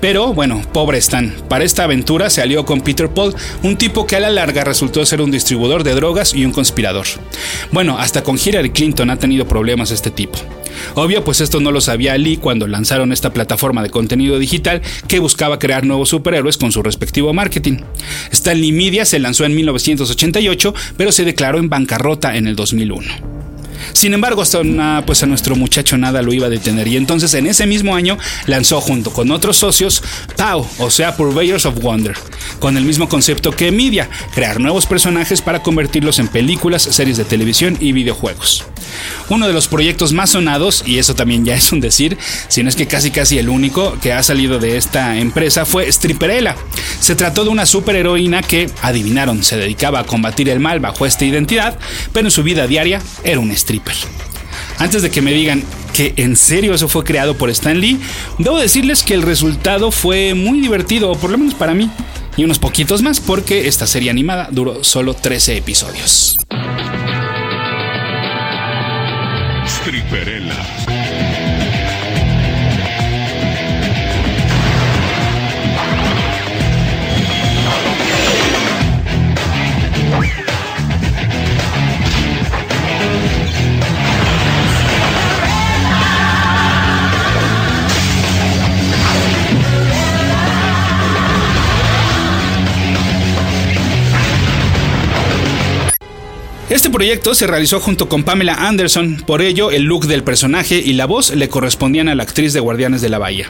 Pero 0.00 0.32
bueno, 0.34 0.62
pobre 0.72 0.98
Stan, 0.98 1.34
para 1.48 1.64
esta 1.64 1.84
aventura 1.84 2.30
se 2.30 2.42
alió 2.42 2.64
con 2.64 2.80
Peter 2.80 3.08
Paul, 3.08 3.34
un 3.62 3.76
tipo 3.76 4.06
que 4.06 4.16
a 4.16 4.20
la 4.20 4.30
larga 4.30 4.64
resultó 4.64 5.04
ser 5.06 5.20
un 5.20 5.30
distribuidor 5.30 5.84
de 5.84 5.94
drogas 5.94 6.34
y 6.34 6.44
un 6.44 6.52
conspirador. 6.52 7.06
Bueno, 7.72 7.98
hasta 7.98 8.22
con 8.22 8.38
Hillary 8.42 8.70
Clinton 8.70 9.10
ha 9.10 9.18
tenido 9.18 9.46
problemas 9.46 9.90
este 9.90 10.10
tipo. 10.10 10.38
Obvio, 10.94 11.24
pues 11.24 11.40
esto 11.40 11.60
no 11.60 11.70
lo 11.70 11.80
sabía 11.80 12.16
Lee 12.18 12.36
cuando 12.36 12.66
lanzaron 12.66 13.12
esta 13.12 13.32
plataforma 13.32 13.82
de 13.82 13.90
contenido 13.90 14.38
digital 14.38 14.82
que 15.08 15.18
buscaba 15.18 15.58
crear 15.58 15.84
nuevos 15.84 16.08
superhéroes 16.08 16.56
con 16.56 16.72
su 16.72 16.82
respectivo 16.82 17.32
marketing. 17.32 17.78
Stanley 18.30 18.72
Media 18.72 19.04
se 19.04 19.18
lanzó 19.18 19.44
en 19.44 19.54
1988, 19.54 20.74
pero 20.96 21.12
se 21.12 21.24
declaró 21.24 21.58
en 21.58 21.68
bancarrota 21.68 22.36
en 22.36 22.46
el 22.46 22.56
2001. 22.56 23.36
Sin 23.92 24.14
embargo, 24.14 24.42
hasta 24.42 24.60
pues 25.06 25.22
a 25.22 25.26
nuestro 25.26 25.56
muchacho 25.56 25.96
nada 25.98 26.22
lo 26.22 26.32
iba 26.32 26.46
a 26.46 26.50
detener 26.50 26.88
y 26.88 26.96
entonces 26.96 27.32
en 27.34 27.46
ese 27.46 27.66
mismo 27.66 27.94
año 27.94 28.18
lanzó 28.46 28.80
junto 28.80 29.12
con 29.12 29.30
otros 29.30 29.56
socios 29.58 30.02
POW, 30.36 30.66
o 30.78 30.90
sea, 30.90 31.16
Purveyors 31.16 31.66
of 31.66 31.80
Wonder, 31.80 32.14
con 32.58 32.76
el 32.76 32.84
mismo 32.84 33.08
concepto 33.08 33.52
que 33.52 33.70
Media, 33.70 34.08
crear 34.34 34.60
nuevos 34.60 34.86
personajes 34.86 35.42
para 35.42 35.62
convertirlos 35.62 36.18
en 36.18 36.28
películas, 36.28 36.82
series 36.82 37.16
de 37.16 37.24
televisión 37.24 37.76
y 37.80 37.92
videojuegos. 37.92 38.64
Uno 39.28 39.46
de 39.46 39.52
los 39.52 39.68
proyectos 39.68 40.12
más 40.12 40.30
sonados, 40.30 40.82
y 40.86 40.98
eso 40.98 41.14
también 41.14 41.44
ya 41.44 41.54
es 41.54 41.72
un 41.72 41.80
decir, 41.80 42.16
si 42.48 42.62
no 42.62 42.68
es 42.68 42.76
que 42.76 42.86
casi 42.86 43.10
casi 43.10 43.38
el 43.38 43.48
único 43.48 43.98
que 44.00 44.12
ha 44.12 44.22
salido 44.22 44.58
de 44.58 44.76
esta 44.76 45.18
empresa 45.18 45.64
fue 45.64 45.90
Stripperella. 45.90 46.56
Se 47.00 47.14
trató 47.14 47.44
de 47.44 47.50
una 47.50 47.66
superheroína 47.66 48.42
que, 48.42 48.70
adivinaron, 48.82 49.42
se 49.42 49.56
dedicaba 49.56 50.00
a 50.00 50.04
combatir 50.04 50.48
el 50.48 50.60
mal 50.60 50.80
bajo 50.80 51.06
esta 51.06 51.24
identidad, 51.24 51.78
pero 52.12 52.26
en 52.26 52.30
su 52.30 52.42
vida 52.42 52.66
diaria 52.66 53.02
era 53.24 53.40
un 53.40 53.50
stripper. 53.50 53.96
Antes 54.78 55.02
de 55.02 55.10
que 55.10 55.22
me 55.22 55.32
digan 55.32 55.64
que 55.92 56.12
en 56.16 56.36
serio 56.36 56.74
eso 56.74 56.88
fue 56.88 57.04
creado 57.04 57.36
por 57.36 57.48
Stan 57.50 57.80
Lee, 57.80 57.98
debo 58.38 58.58
decirles 58.58 59.02
que 59.02 59.14
el 59.14 59.22
resultado 59.22 59.90
fue 59.90 60.34
muy 60.34 60.60
divertido, 60.60 61.10
o 61.10 61.16
por 61.16 61.30
lo 61.30 61.38
menos 61.38 61.54
para 61.54 61.74
mí, 61.74 61.90
y 62.36 62.44
unos 62.44 62.58
poquitos 62.58 63.02
más 63.02 63.20
porque 63.20 63.66
esta 63.66 63.86
serie 63.86 64.10
animada 64.10 64.48
duró 64.50 64.84
solo 64.84 65.14
13 65.14 65.56
episodios. 65.56 66.38
Perela. 70.10 71.05
Este 96.68 96.90
proyecto 96.90 97.32
se 97.36 97.46
realizó 97.46 97.78
junto 97.78 98.08
con 98.08 98.24
Pamela 98.24 98.54
Anderson, 98.54 99.22
por 99.24 99.40
ello 99.40 99.70
el 99.70 99.84
look 99.84 100.08
del 100.08 100.24
personaje 100.24 100.82
y 100.84 100.94
la 100.94 101.06
voz 101.06 101.30
le 101.30 101.48
correspondían 101.48 102.08
a 102.08 102.16
la 102.16 102.24
actriz 102.24 102.52
de 102.52 102.58
Guardianes 102.58 103.00
de 103.00 103.08
la 103.08 103.18
Bahía. 103.18 103.48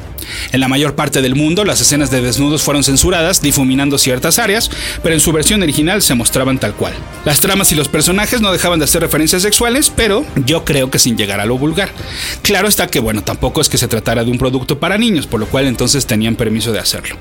En 0.52 0.61
la 0.61 0.68
mayor 0.68 0.94
parte 0.94 1.22
del 1.22 1.35
mundo 1.35 1.64
las 1.64 1.81
escenas 1.81 2.11
de 2.11 2.20
desnudos 2.20 2.62
fueron 2.62 2.85
censuradas, 2.85 3.40
difuminando 3.40 3.96
ciertas 3.96 4.38
áreas, 4.38 4.70
pero 5.02 5.14
en 5.14 5.20
su 5.20 5.33
versión 5.33 5.62
original 5.62 6.02
se 6.02 6.14
mostraban 6.14 6.59
tal 6.59 6.74
cual. 6.74 6.92
Las 7.24 7.40
tramas 7.40 7.72
y 7.72 7.74
los 7.74 7.88
personajes 7.88 8.42
no 8.42 8.52
dejaban 8.52 8.81
de 8.81 8.85
hacer 8.85 9.00
referencias 9.00 9.40
sexuales, 9.40 9.90
pero 9.96 10.26
yo 10.44 10.66
creo 10.66 10.90
que 10.90 10.98
sin 10.98 11.16
llegar 11.16 11.40
a 11.40 11.46
lo 11.46 11.57
vulgar. 11.57 11.88
Claro 12.42 12.68
está 12.68 12.87
que 12.87 13.00
bueno, 13.00 13.24
tampoco 13.24 13.62
es 13.62 13.70
que 13.70 13.79
se 13.79 13.88
tratara 13.88 14.24
de 14.24 14.31
un 14.31 14.37
producto 14.37 14.79
para 14.79 14.98
niños, 14.98 15.26
por 15.26 15.40
lo 15.40 15.46
cual 15.46 15.68
entonces 15.68 16.05
tenían 16.05 16.37
permiso 16.37 16.70
de 16.70 16.81
hacerlo. 16.81 17.16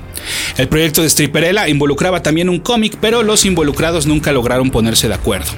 El 0.58 0.68
proyecto 0.68 1.00
de 1.00 1.08
Stripperella 1.08 1.70
involucraba 1.70 2.22
también 2.22 2.50
un 2.50 2.60
cómic, 2.60 2.98
pero 3.00 3.22
los 3.22 3.46
involucrados 3.46 4.04
nunca 4.04 4.30
lograron 4.30 4.70
ponerse 4.70 5.08
de 5.08 5.14
acuerdo. 5.14 5.52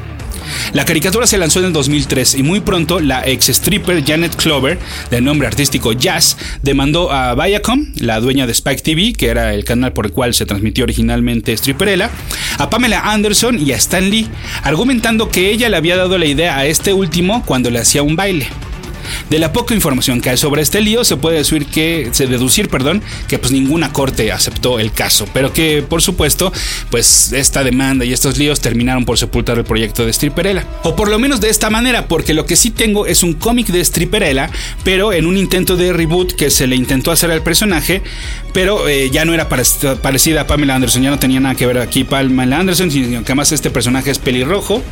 La 0.72 0.84
caricatura 0.84 1.26
se 1.26 1.38
lanzó 1.38 1.61
en 1.61 1.66
el 1.66 1.72
2003 1.72 2.34
y 2.37 2.42
muy 2.42 2.61
pronto 2.61 3.00
la 3.00 3.26
ex 3.26 3.48
stripper 3.48 4.04
Janet 4.04 4.37
Clover, 4.37 4.78
de 5.11 5.20
nombre 5.20 5.48
artístico 5.48 5.92
Jazz, 5.92 6.37
demandó 6.62 7.11
a 7.11 7.34
Viacom, 7.34 7.87
la 7.96 8.20
dueña 8.20 8.46
de 8.46 8.52
Spike 8.52 8.82
TV, 8.82 9.12
que 9.12 9.28
era 9.28 9.54
el 9.54 9.64
canal 9.64 9.92
por 9.92 10.06
el 10.06 10.12
cual 10.12 10.34
se 10.34 10.46
transmitió 10.46 10.84
originalmente 10.84 11.56
Stripperella, 11.56 12.11
a 12.58 12.70
Pamela 12.70 13.00
Anderson 13.12 13.58
y 13.58 13.72
a 13.72 13.76
Stan 13.76 14.08
Lee, 14.08 14.28
argumentando 14.62 15.28
que 15.28 15.50
ella 15.50 15.68
le 15.68 15.76
había 15.76 15.96
dado 15.96 16.18
la 16.18 16.26
idea 16.26 16.58
a 16.58 16.66
este 16.66 16.92
último 16.92 17.42
cuando 17.44 17.70
le 17.70 17.78
hacía 17.78 18.02
un 18.02 18.16
baile. 18.16 18.48
De 19.31 19.38
la 19.38 19.53
poca 19.53 19.75
información 19.75 20.21
que 20.21 20.31
hay 20.31 20.37
sobre 20.37 20.62
este 20.62 20.81
lío, 20.81 21.05
se 21.05 21.17
puede 21.17 21.38
decir 21.38 21.67
que, 21.67 22.09
se 22.12 22.27
deducir, 22.27 22.69
perdón, 22.69 23.03
que 23.29 23.38
pues 23.38 23.53
ninguna 23.53 23.93
corte 23.93 24.33
aceptó 24.33 24.79
el 24.81 24.93
caso, 24.93 25.27
pero 25.35 25.53
que 25.53 25.83
por 25.83 26.03
supuesto, 26.03 26.53
pues 26.91 27.33
esta 27.33 27.62
demanda 27.62 28.05
y 28.05 28.12
estos 28.12 28.38
líos 28.38 28.61
terminaron 28.61 29.05
por 29.05 29.19
sepultar 29.19 29.59
el 29.59 29.64
proyecto 29.64 30.07
de 30.07 30.12
Stripperella. 30.12 30.67
O 30.83 30.97
por 30.97 31.09
lo 31.09 31.19
menos 31.19 31.41
de 31.41 31.51
esta 31.51 31.71
manera, 31.71 32.09
porque 32.09 32.35
lo 32.35 32.47
que 32.47 32.57
sí 32.57 32.71
tengo 32.71 33.07
es 33.07 33.23
un 33.23 33.35
cómic 33.35 33.69
de 33.69 33.85
Stripperella, 33.85 34.51
pero 34.85 35.12
en 35.12 35.27
un 35.27 35.37
intento 35.37 35.77
de 35.77 35.93
reboot 35.93 36.33
que 36.35 36.51
se 36.51 36.67
le 36.67 36.77
intentó 36.77 37.11
hacer 37.11 37.31
al 37.31 37.43
personaje, 37.43 38.03
pero 38.53 38.88
eh, 38.88 39.11
ya 39.11 39.25
no 39.25 39.35
era 39.35 39.49
parecida 39.49 40.41
a 40.43 40.47
Pamela 40.47 40.75
Anderson, 40.75 41.03
ya 41.03 41.11
no 41.11 41.19
tenía 41.19 41.41
nada 41.41 41.55
que 41.55 41.67
ver 41.67 41.79
aquí 41.79 42.05
Pamela 42.05 42.59
Anderson, 42.59 42.91
sino 42.91 43.25
que 43.25 43.33
además 43.33 43.53
este 43.53 43.71
personaje 43.71 44.11
es 44.11 44.19
pelirrojo. 44.19 44.83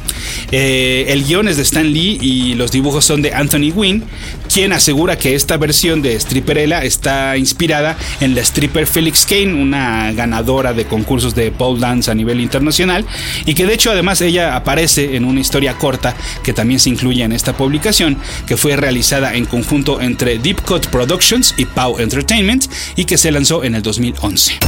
Eh, 0.53 1.07
el 1.09 1.25
guion 1.25 1.49
es 1.49 1.57
de 1.57 1.63
Stan 1.63 1.91
Lee 1.91 2.19
y 2.21 2.55
los 2.55 2.71
dibujos 2.71 3.05
son 3.05 3.23
de 3.23 3.33
Anthony 3.33 3.73
Wynn, 3.75 4.05
quien 4.53 4.73
asegura 4.73 5.19
que 5.19 5.35
esta 5.35 5.57
versión 5.57 6.03
de 6.03 6.19
Stripperella 6.19 6.83
está 6.83 7.37
inspirada 7.37 7.97
en 8.21 8.35
la 8.35 8.41
stripper 8.41 8.87
Felix 8.87 9.27
Kane, 9.27 9.55
una 9.55 10.13
ganadora 10.13 10.73
de 10.73 10.87
concursos 10.87 11.35
de 11.35 11.51
pole 11.51 11.81
dance 11.81 12.11
a 12.11 12.15
nivel 12.15 12.41
internacional, 12.41 13.05
y 13.45 13.55
que 13.55 13.67
de 13.67 13.75
hecho 13.75 13.91
además 13.91 14.21
ella 14.21 14.57
aparece 14.57 15.17
en 15.17 15.25
una 15.25 15.41
historia 15.41 15.77
corta 15.77 16.17
que 16.43 16.53
también 16.53 16.81
se 16.81 16.91
incluye 16.91 17.23
en 17.23 17.33
esta 17.33 17.57
publicación, 17.57 18.19
que 18.47 18.57
fue 18.57 18.77
realizada 18.77 19.35
en 19.35 19.45
conjunto 19.45 20.01
entre 20.01 20.39
Deep 20.39 20.63
Cut 20.63 20.87
Productions 20.87 21.55
y 21.57 21.67
Pau 21.67 21.99
Entertainment 21.99 22.67
y 22.97 23.05
que 23.05 23.19
se 23.19 23.31
lanzó 23.31 23.65
en 23.65 23.75
el 23.75 23.83
2011. 23.83 24.59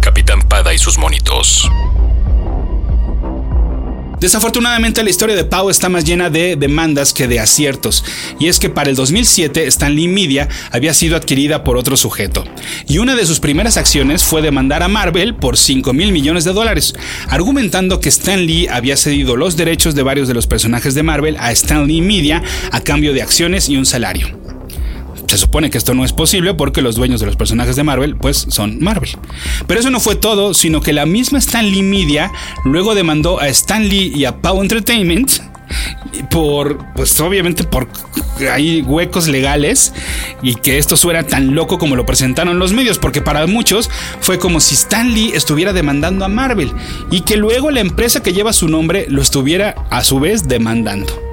Capitán 0.00 0.42
Pada 0.42 0.72
y 0.72 0.78
sus 0.78 0.98
monitos. 0.98 1.68
Desafortunadamente 4.20 5.04
la 5.04 5.10
historia 5.10 5.36
de 5.36 5.44
Pau 5.44 5.70
está 5.70 5.88
más 5.88 6.04
llena 6.04 6.28
de 6.28 6.56
demandas 6.56 7.12
que 7.12 7.28
de 7.28 7.38
aciertos, 7.38 8.04
y 8.40 8.48
es 8.48 8.58
que 8.58 8.68
para 8.68 8.90
el 8.90 8.96
2007 8.96 9.66
Stanley 9.68 10.08
Media 10.08 10.48
había 10.72 10.92
sido 10.92 11.16
adquirida 11.16 11.62
por 11.62 11.76
otro 11.76 11.96
sujeto, 11.96 12.44
y 12.88 12.98
una 12.98 13.14
de 13.14 13.26
sus 13.26 13.38
primeras 13.38 13.76
acciones 13.76 14.24
fue 14.24 14.42
demandar 14.42 14.82
a 14.82 14.88
Marvel 14.88 15.36
por 15.36 15.56
5 15.56 15.92
mil 15.92 16.10
millones 16.10 16.42
de 16.42 16.52
dólares, 16.52 16.94
argumentando 17.28 18.00
que 18.00 18.08
Stan 18.08 18.44
Lee 18.44 18.66
había 18.66 18.96
cedido 18.96 19.36
los 19.36 19.56
derechos 19.56 19.94
de 19.94 20.02
varios 20.02 20.26
de 20.26 20.34
los 20.34 20.48
personajes 20.48 20.94
de 20.94 21.04
Marvel 21.04 21.36
a 21.38 21.52
Stanley 21.52 22.00
Media 22.00 22.42
a 22.72 22.80
cambio 22.80 23.12
de 23.12 23.22
acciones 23.22 23.68
y 23.68 23.76
un 23.76 23.86
salario. 23.86 24.57
Se 25.28 25.38
supone 25.38 25.70
que 25.70 25.78
esto 25.78 25.94
no 25.94 26.04
es 26.04 26.12
posible 26.12 26.54
porque 26.54 26.82
los 26.82 26.96
dueños 26.96 27.20
de 27.20 27.26
los 27.26 27.36
personajes 27.36 27.76
de 27.76 27.84
Marvel 27.84 28.16
pues 28.16 28.46
son 28.48 28.80
Marvel. 28.80 29.10
Pero 29.66 29.80
eso 29.80 29.90
no 29.90 30.00
fue 30.00 30.16
todo, 30.16 30.54
sino 30.54 30.80
que 30.80 30.92
la 30.92 31.06
misma 31.06 31.38
Stan 31.38 31.68
Lee 31.68 31.82
Media 31.82 32.32
luego 32.64 32.94
demandó 32.94 33.40
a 33.40 33.48
Stan 33.48 33.86
Lee 33.86 34.12
y 34.14 34.24
a 34.24 34.40
Pow 34.40 34.62
Entertainment 34.62 35.32
por, 36.30 36.78
pues 36.94 37.20
obviamente 37.20 37.64
por 37.64 37.88
hay 38.50 38.82
huecos 38.82 39.28
legales 39.28 39.92
y 40.42 40.54
que 40.54 40.78
esto 40.78 40.96
suena 40.96 41.24
tan 41.24 41.54
loco 41.54 41.78
como 41.78 41.96
lo 41.96 42.06
presentaron 42.06 42.58
los 42.58 42.72
medios, 42.72 42.98
porque 42.98 43.20
para 43.20 43.46
muchos 43.46 43.90
fue 44.20 44.38
como 44.38 44.60
si 44.60 44.74
Stan 44.74 45.12
Lee 45.12 45.32
estuviera 45.34 45.72
demandando 45.72 46.24
a 46.24 46.28
Marvel 46.28 46.72
y 47.10 47.22
que 47.22 47.36
luego 47.36 47.70
la 47.70 47.80
empresa 47.80 48.22
que 48.22 48.32
lleva 48.32 48.52
su 48.52 48.68
nombre 48.68 49.06
lo 49.08 49.22
estuviera 49.22 49.74
a 49.90 50.04
su 50.04 50.20
vez 50.20 50.48
demandando. 50.48 51.27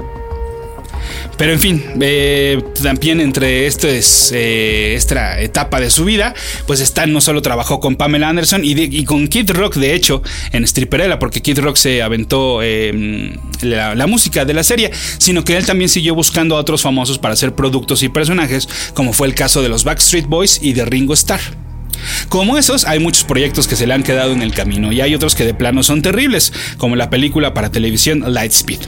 Pero 1.37 1.51
en 1.51 1.59
fin, 1.59 1.83
eh, 1.99 2.61
también 2.81 3.19
entre 3.19 3.67
eh, 3.67 4.93
esta 4.95 5.41
etapa 5.41 5.79
de 5.79 5.89
su 5.89 6.05
vida, 6.05 6.33
pues 6.65 6.79
Stan 6.79 7.11
no 7.11 7.19
solo 7.19 7.41
trabajó 7.41 7.79
con 7.79 7.95
Pamela 7.95 8.29
Anderson 8.29 8.61
y, 8.63 9.03
con 9.03 9.27
Kid 9.27 9.51
Rock, 9.51 9.75
de 9.75 9.93
hecho, 9.93 10.21
en 10.51 10.65
Stripperella, 10.65 11.19
porque 11.19 11.41
Kid 11.41 11.59
Rock 11.59 11.75
se 11.75 12.01
aventó 12.01 12.61
em, 12.63 13.35
la, 13.61 14.07
música 14.07 14.45
de 14.45 14.53
la 14.53 14.63
serie, 14.63 14.91
sino 15.17 15.43
que 15.43 15.57
él 15.57 15.65
también 15.65 15.89
siguió 15.89 16.15
buscando 16.15 16.55
a 16.55 16.59
otros 16.59 16.81
famosos 16.81 17.17
para 17.17 17.33
hacer 17.33 17.53
productos 17.53 18.03
y 18.03 18.09
personajes, 18.09 18.69
como 18.93 19.11
fue 19.11 19.27
el 19.27 19.35
caso 19.35 19.61
de 19.61 19.69
los 19.69 19.83
Backstreet 19.83 20.27
Boys 20.27 20.59
y 20.61 20.73
de 20.73 20.85
Ringo 20.85 21.13
Starr. 21.13 21.64
Como 22.29 22.57
esos, 22.57 22.85
hay 22.85 22.99
muchos 22.99 23.23
proyectos 23.23 23.67
que 23.67 23.75
se 23.75 23.87
le 23.87 23.93
han 23.93 24.03
quedado 24.03 24.33
en 24.33 24.41
el 24.41 24.53
camino 24.53 24.91
y 24.91 25.01
hay 25.01 25.15
otros 25.15 25.35
que 25.35 25.45
de 25.45 25.53
plano 25.53 25.83
son 25.83 26.01
terribles, 26.01 26.53
como 26.77 26.95
la 26.95 27.09
película 27.09 27.53
para 27.53 27.71
televisión 27.71 28.33
Lightspeed. 28.33 28.79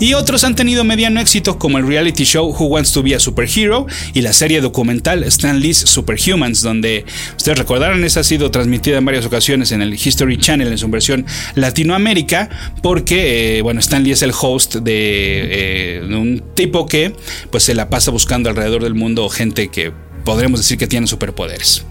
Y 0.00 0.14
otros 0.14 0.44
han 0.44 0.54
tenido 0.56 0.84
mediano 0.84 1.20
éxito, 1.20 1.58
como 1.58 1.78
el 1.78 1.86
reality 1.86 2.24
show 2.24 2.48
Who 2.48 2.66
Wants 2.66 2.92
to 2.92 3.02
Be 3.02 3.14
a 3.14 3.20
Superhero 3.20 3.86
y 4.14 4.22
la 4.22 4.32
serie 4.32 4.60
documental 4.60 5.24
Stan 5.24 5.60
Lee's 5.60 5.78
Superhumans, 5.78 6.62
donde 6.62 7.04
ustedes 7.36 7.58
recordarán, 7.58 8.04
esa 8.04 8.20
ha 8.20 8.24
sido 8.24 8.50
transmitida 8.50 8.98
en 8.98 9.04
varias 9.04 9.26
ocasiones 9.26 9.72
en 9.72 9.82
el 9.82 9.94
History 9.94 10.38
Channel 10.38 10.68
en 10.68 10.78
su 10.78 10.88
versión 10.88 11.26
Latinoamérica, 11.54 12.48
porque, 12.82 13.58
eh, 13.58 13.62
bueno, 13.62 13.80
Stan 13.80 14.02
Lee 14.02 14.12
es 14.12 14.22
el 14.22 14.32
host 14.38 14.76
de, 14.76 15.98
eh, 15.98 16.02
un 16.04 16.42
tipo 16.54 16.86
que 16.86 17.12
pues 17.50 17.64
se 17.64 17.74
la 17.74 17.88
pasa 17.90 18.10
buscando 18.10 18.50
alrededor 18.50 18.82
del 18.82 18.94
mundo 18.94 19.28
gente 19.28 19.68
que 19.68 19.92
podremos 20.24 20.60
decir 20.60 20.78
que 20.78 20.86
tiene 20.86 21.06
superpoderes. 21.06 21.84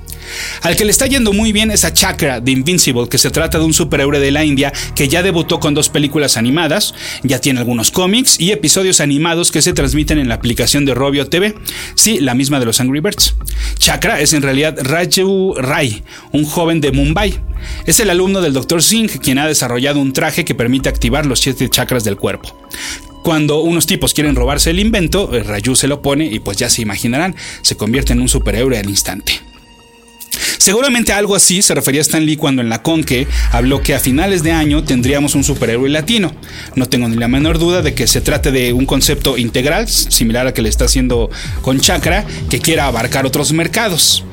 Al 0.61 0.75
que 0.75 0.85
le 0.85 0.91
está 0.91 1.05
yendo 1.07 1.33
muy 1.33 1.51
bien 1.51 1.71
es 1.71 1.85
a 1.85 1.93
Chakra 1.93 2.39
de 2.39 2.51
Invincible, 2.51 3.07
que 3.09 3.17
se 3.17 3.29
trata 3.31 3.59
de 3.59 3.65
un 3.65 3.73
superhéroe 3.73 4.19
de 4.19 4.31
la 4.31 4.43
India 4.43 4.71
que 4.95 5.07
ya 5.07 5.23
debutó 5.23 5.59
con 5.59 5.73
dos 5.73 5.89
películas 5.89 6.37
animadas, 6.37 6.93
ya 7.23 7.39
tiene 7.39 7.59
algunos 7.59 7.91
cómics 7.91 8.39
y 8.39 8.51
episodios 8.51 8.99
animados 8.99 9.51
que 9.51 9.61
se 9.61 9.73
transmiten 9.73 10.17
en 10.17 10.27
la 10.27 10.35
aplicación 10.35 10.85
de 10.85 10.93
Robio 10.93 11.27
TV, 11.27 11.55
sí, 11.95 12.19
la 12.19 12.33
misma 12.33 12.59
de 12.59 12.65
los 12.65 12.79
Angry 12.79 12.99
Birds. 12.99 13.35
Chakra 13.77 14.19
es 14.19 14.33
en 14.33 14.41
realidad 14.41 14.77
Raju 14.81 15.55
Rai, 15.55 16.03
un 16.31 16.45
joven 16.45 16.81
de 16.81 16.91
Mumbai. 16.91 17.39
Es 17.85 17.99
el 17.99 18.09
alumno 18.09 18.41
del 18.41 18.53
Dr. 18.53 18.81
Singh 18.81 19.19
quien 19.19 19.39
ha 19.39 19.47
desarrollado 19.47 19.99
un 19.99 20.13
traje 20.13 20.45
que 20.45 20.55
permite 20.55 20.89
activar 20.89 21.25
los 21.25 21.39
siete 21.39 21.69
chakras 21.69 22.03
del 22.03 22.17
cuerpo. 22.17 22.55
Cuando 23.23 23.61
unos 23.61 23.87
tipos 23.87 24.13
quieren 24.13 24.35
robarse 24.35 24.69
el 24.69 24.79
invento, 24.79 25.29
Raju 25.31 25.75
se 25.75 25.87
lo 25.87 26.01
pone 26.01 26.25
y 26.25 26.39
pues 26.39 26.57
ya 26.57 26.69
se 26.69 26.83
imaginarán, 26.83 27.35
se 27.63 27.75
convierte 27.75 28.13
en 28.13 28.21
un 28.21 28.29
superhéroe 28.29 28.77
al 28.77 28.89
instante. 28.89 29.41
Seguramente 30.57 31.13
algo 31.13 31.35
así 31.35 31.61
se 31.61 31.75
refería 31.75 32.01
Stan 32.01 32.25
Lee 32.25 32.37
cuando 32.37 32.61
en 32.61 32.69
la 32.69 32.81
Conque 32.81 33.27
habló 33.51 33.81
que 33.81 33.93
a 33.93 33.99
finales 33.99 34.43
de 34.43 34.51
año 34.51 34.83
tendríamos 34.83 35.35
un 35.35 35.43
superhéroe 35.43 35.89
latino. 35.89 36.33
No 36.75 36.87
tengo 36.87 37.07
ni 37.07 37.15
la 37.15 37.27
menor 37.27 37.59
duda 37.59 37.81
de 37.81 37.93
que 37.93 38.07
se 38.07 38.21
trate 38.21 38.51
de 38.51 38.73
un 38.73 38.85
concepto 38.85 39.37
integral, 39.37 39.87
similar 39.87 40.47
a 40.47 40.53
que 40.53 40.61
le 40.61 40.69
está 40.69 40.85
haciendo 40.85 41.29
con 41.61 41.79
Chakra, 41.79 42.25
que 42.49 42.59
quiera 42.59 42.87
abarcar 42.87 43.25
otros 43.25 43.51
mercados. 43.53 44.23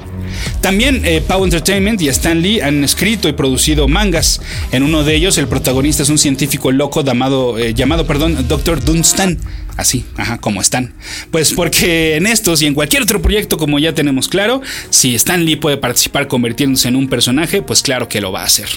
También 0.61 1.03
eh, 1.05 1.23
Pow 1.27 1.45
Entertainment 1.45 2.01
y 2.03 2.09
Stan 2.09 2.41
Lee 2.41 2.61
han 2.61 2.85
escrito 2.85 3.29
y 3.29 3.33
producido 3.33 3.89
mangas. 3.89 4.41
En 4.71 4.83
uno 4.83 5.05
de 5.05 5.15
ellos, 5.15 5.39
el 5.39 5.49
protagonista 5.49 6.03
es 6.03 6.09
un 6.09 6.19
científico 6.19 6.73
loco 6.73 7.03
llamado, 7.03 7.59
eh, 7.59 7.75
Dr. 7.75 8.85
Dunstan 8.85 9.39
así, 9.77 10.05
ajá, 10.17 10.39
como 10.39 10.61
están. 10.61 10.95
Pues 11.31 11.53
porque 11.53 12.17
en 12.17 12.27
estos 12.27 12.63
y 12.63 12.67
en 12.67 12.75
cualquier 12.75 13.03
otro 13.03 13.23
proyecto, 13.23 13.57
como 13.57 13.79
ya 13.79 13.95
tenemos 13.95 14.29
claro, 14.29 14.61
si 14.91 15.15
Stan 15.15 15.45
Lee 15.45 15.57
puede 15.57 15.77
participar 15.77 16.29
convirtiéndose 16.29 16.89
en 16.89 16.97
un 16.97 17.09
personaje, 17.09 17.63
pues 17.63 17.83
claro 17.83 18.09
que 18.09 18.21
lo 18.21 18.33
va 18.33 18.43
a 18.43 18.45
hacer. 18.45 18.69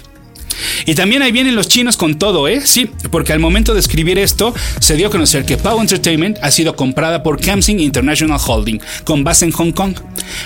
Y 0.86 0.96
también 0.96 1.22
ahí 1.22 1.32
vienen 1.32 1.56
los 1.56 1.68
chinos 1.68 1.98
con 1.98 2.18
todo, 2.18 2.48
¿eh? 2.48 2.62
Sí, 2.64 2.90
porque 3.12 3.34
al 3.34 3.40
momento 3.40 3.74
de 3.74 3.80
escribir 3.80 4.20
esto, 4.20 4.54
se 4.80 4.96
dio 4.96 5.08
a 5.08 5.12
conocer 5.12 5.46
que 5.46 5.58
Pow 5.58 5.80
Entertainment 5.80 6.38
ha 6.42 6.52
sido 6.52 6.76
comprada 6.76 7.24
por 7.24 7.40
Kamsing 7.40 7.80
International 7.80 8.40
Holding, 8.46 8.80
con 9.04 9.24
base 9.24 9.46
en 9.46 9.52
Hong 9.52 9.72
Kong. 9.72 9.96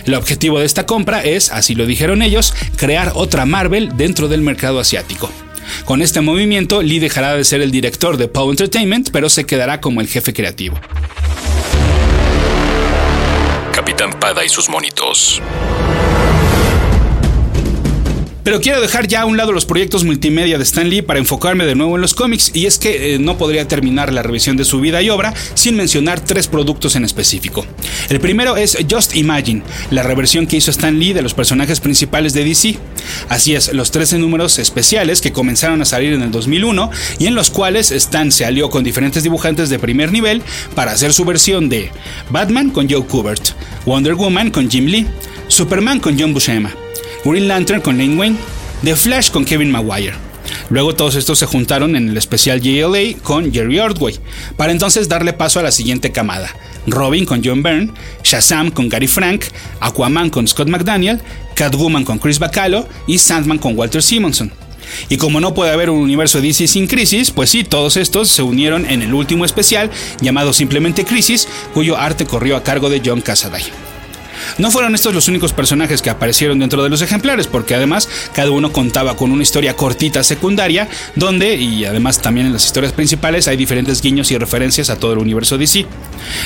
El 0.06 0.14
objetivo 0.16 0.60
de 0.60 0.66
esta 0.66 0.86
compra 0.86 1.24
es, 1.24 1.52
así 1.52 1.76
lo 1.76 1.86
dijeron 1.86 2.22
ellos, 2.22 2.54
crear 2.76 3.12
otra 3.16 3.46
Marvel 3.46 3.96
dentro 3.98 4.28
del 4.28 4.42
mercado 4.42 4.80
asiático. 4.80 5.30
Con 5.86 6.02
este 6.02 6.22
movimiento, 6.22 6.82
Lee 6.82 7.00
dejará 7.00 7.36
de 7.36 7.44
ser 7.44 7.62
el 7.62 7.72
director 7.72 8.18
de 8.18 8.28
Pow 8.28 8.50
Entertainment, 8.50 9.10
pero 9.12 9.30
se 9.30 9.46
quedará 9.46 9.82
como 9.82 10.02
el 10.02 10.08
jefe 10.08 10.34
creativo. 10.34 10.80
Capitán 13.72 14.12
Pada 14.20 14.44
y 14.44 14.50
sus 14.50 14.70
monitos. 14.70 15.42
Pero 18.50 18.62
quiero 18.62 18.82
dejar 18.82 19.08
ya 19.08 19.22
a 19.22 19.26
un 19.26 19.38
lado 19.38 19.52
los 19.52 19.68
proyectos 19.68 20.04
multimedia 20.04 20.58
de 20.58 20.64
Stan 20.64 20.90
Lee 20.90 21.04
para 21.04 21.20
enfocarme 21.20 21.68
de 21.68 21.76
nuevo 21.76 21.98
en 21.98 22.02
los 22.02 22.16
cómics, 22.16 22.50
y 22.56 22.66
es 22.66 22.80
que 22.80 23.14
eh, 23.14 23.20
no 23.20 23.38
podría 23.38 23.68
terminar 23.68 24.12
la 24.12 24.24
revisión 24.24 24.58
de 24.58 24.66
su 24.66 24.82
vida 24.82 25.04
y 25.04 25.12
obra 25.12 25.36
sin 25.54 25.76
mencionar 25.76 26.20
tres 26.20 26.48
productos 26.48 26.96
en 26.96 27.06
específico. 27.06 27.64
El 28.10 28.20
primero 28.20 28.58
es 28.58 28.76
Just 28.90 29.16
Imagine, 29.16 29.62
la 29.92 30.02
reversión 30.02 30.48
que 30.48 30.58
hizo 30.58 30.72
Stan 30.72 30.98
Lee 30.98 31.14
de 31.14 31.22
los 31.22 31.36
personajes 31.36 31.80
principales 31.80 32.34
de 32.34 32.44
DC. 32.44 32.80
Así 33.28 33.54
es, 33.54 33.72
los 33.72 33.92
13 33.92 34.18
números 34.18 34.58
especiales 34.58 35.22
que 35.22 35.32
comenzaron 35.32 35.84
a 35.84 35.86
salir 35.86 36.14
en 36.14 36.24
el 36.24 36.32
2001 36.32 36.90
y 37.20 37.28
en 37.28 37.36
los 37.36 37.52
cuales 37.52 37.92
Stan 37.92 38.32
se 38.32 38.46
alió 38.46 38.72
con 38.72 38.84
diferentes 38.84 39.22
dibujantes 39.22 39.70
de 39.70 39.78
primer 39.78 40.12
nivel 40.12 40.42
para 40.74 40.94
hacer 40.94 41.14
su 41.14 41.24
versión 41.24 41.70
de 41.70 41.92
Batman 42.32 42.72
con 42.72 42.90
Joe 42.90 43.04
Kubert, 43.06 43.50
Wonder 43.86 44.16
Woman 44.16 44.50
con 44.50 44.72
Jim 44.72 44.88
Lee, 44.88 45.06
Superman 45.50 46.00
con 46.00 46.20
John 46.20 46.34
Buscema. 46.34 46.74
Green 47.26 47.48
Lantern 47.48 47.82
con 47.82 47.98
Lane 47.98 48.16
Wayne, 48.16 48.38
The 48.84 48.96
Flash 48.96 49.32
con 49.32 49.46
Kevin 49.46 49.72
Maguire. 49.72 50.14
Luego 50.70 50.96
todos 50.96 51.16
estos 51.16 51.40
se 51.40 51.46
juntaron 51.46 51.96
en 51.96 52.10
el 52.10 52.18
especial 52.18 52.62
JLA 52.62 53.18
con 53.22 53.52
Jerry 53.52 53.80
Ordway, 53.80 54.16
para 54.58 54.72
entonces 54.72 55.10
darle 55.10 55.34
paso 55.34 55.60
a 55.60 55.64
la 55.64 55.72
siguiente 55.72 56.12
camada. 56.12 56.50
Robin 56.88 57.26
con 57.26 57.42
John 57.44 57.62
Byrne, 57.62 57.92
Shazam 58.24 58.72
con 58.72 58.90
Gary 58.90 59.08
Frank, 59.08 59.46
Aquaman 59.80 60.30
con 60.30 60.48
Scott 60.48 60.70
McDaniel, 60.70 61.20
Catwoman 61.56 62.06
con 62.06 62.20
Chris 62.20 62.40
Bacalo 62.40 62.88
y 63.06 63.18
Sandman 63.18 63.58
con 63.58 63.78
Walter 63.78 64.02
Simonson. 64.02 64.52
Y 65.08 65.18
como 65.18 65.40
no 65.40 65.54
puede 65.54 65.72
haber 65.72 65.90
un 65.90 66.00
universo 66.00 66.42
DC 66.42 66.68
sin 66.68 66.88
Crisis, 66.88 67.32
pues 67.32 67.50
sí, 67.50 67.64
todos 67.64 67.98
estos 67.98 68.30
se 68.30 68.42
unieron 68.42 68.86
en 68.86 69.02
el 69.02 69.14
último 69.14 69.46
especial 69.46 69.92
llamado 70.22 70.54
simplemente 70.54 71.06
Crisis, 71.06 71.48
cuyo 71.74 71.98
arte 71.98 72.26
corrió 72.26 72.56
a 72.56 72.64
cargo 72.64 72.90
de 72.90 73.02
John 73.06 73.22
Cassaday. 73.22 73.89
No 74.58 74.72
fueron 74.72 74.96
estos 74.96 75.14
los 75.14 75.28
únicos 75.28 75.54
personajes 75.54 76.02
que 76.02 76.10
aparecieron 76.10 76.60
dentro 76.60 76.84
de 76.84 76.90
los 76.90 77.02
ejemplares, 77.02 77.48
porque 77.48 77.76
además 77.76 78.10
cada 78.34 78.52
uno 78.52 78.72
contaba 78.72 79.16
con 79.16 79.32
una 79.32 79.44
historia 79.44 79.76
cortita 79.76 80.24
secundaria, 80.24 80.88
donde, 81.16 81.56
y 81.56 81.86
además 81.86 82.22
también 82.22 82.48
en 82.48 82.54
las 82.54 82.66
historias 82.66 82.94
principales, 82.94 83.48
hay 83.48 83.58
diferentes 83.58 84.02
guiños 84.02 84.32
y 84.32 84.38
referencias 84.38 84.90
a 84.90 84.98
todo 84.98 85.14
el 85.14 85.20
universo 85.20 85.58
DC. 85.58 85.86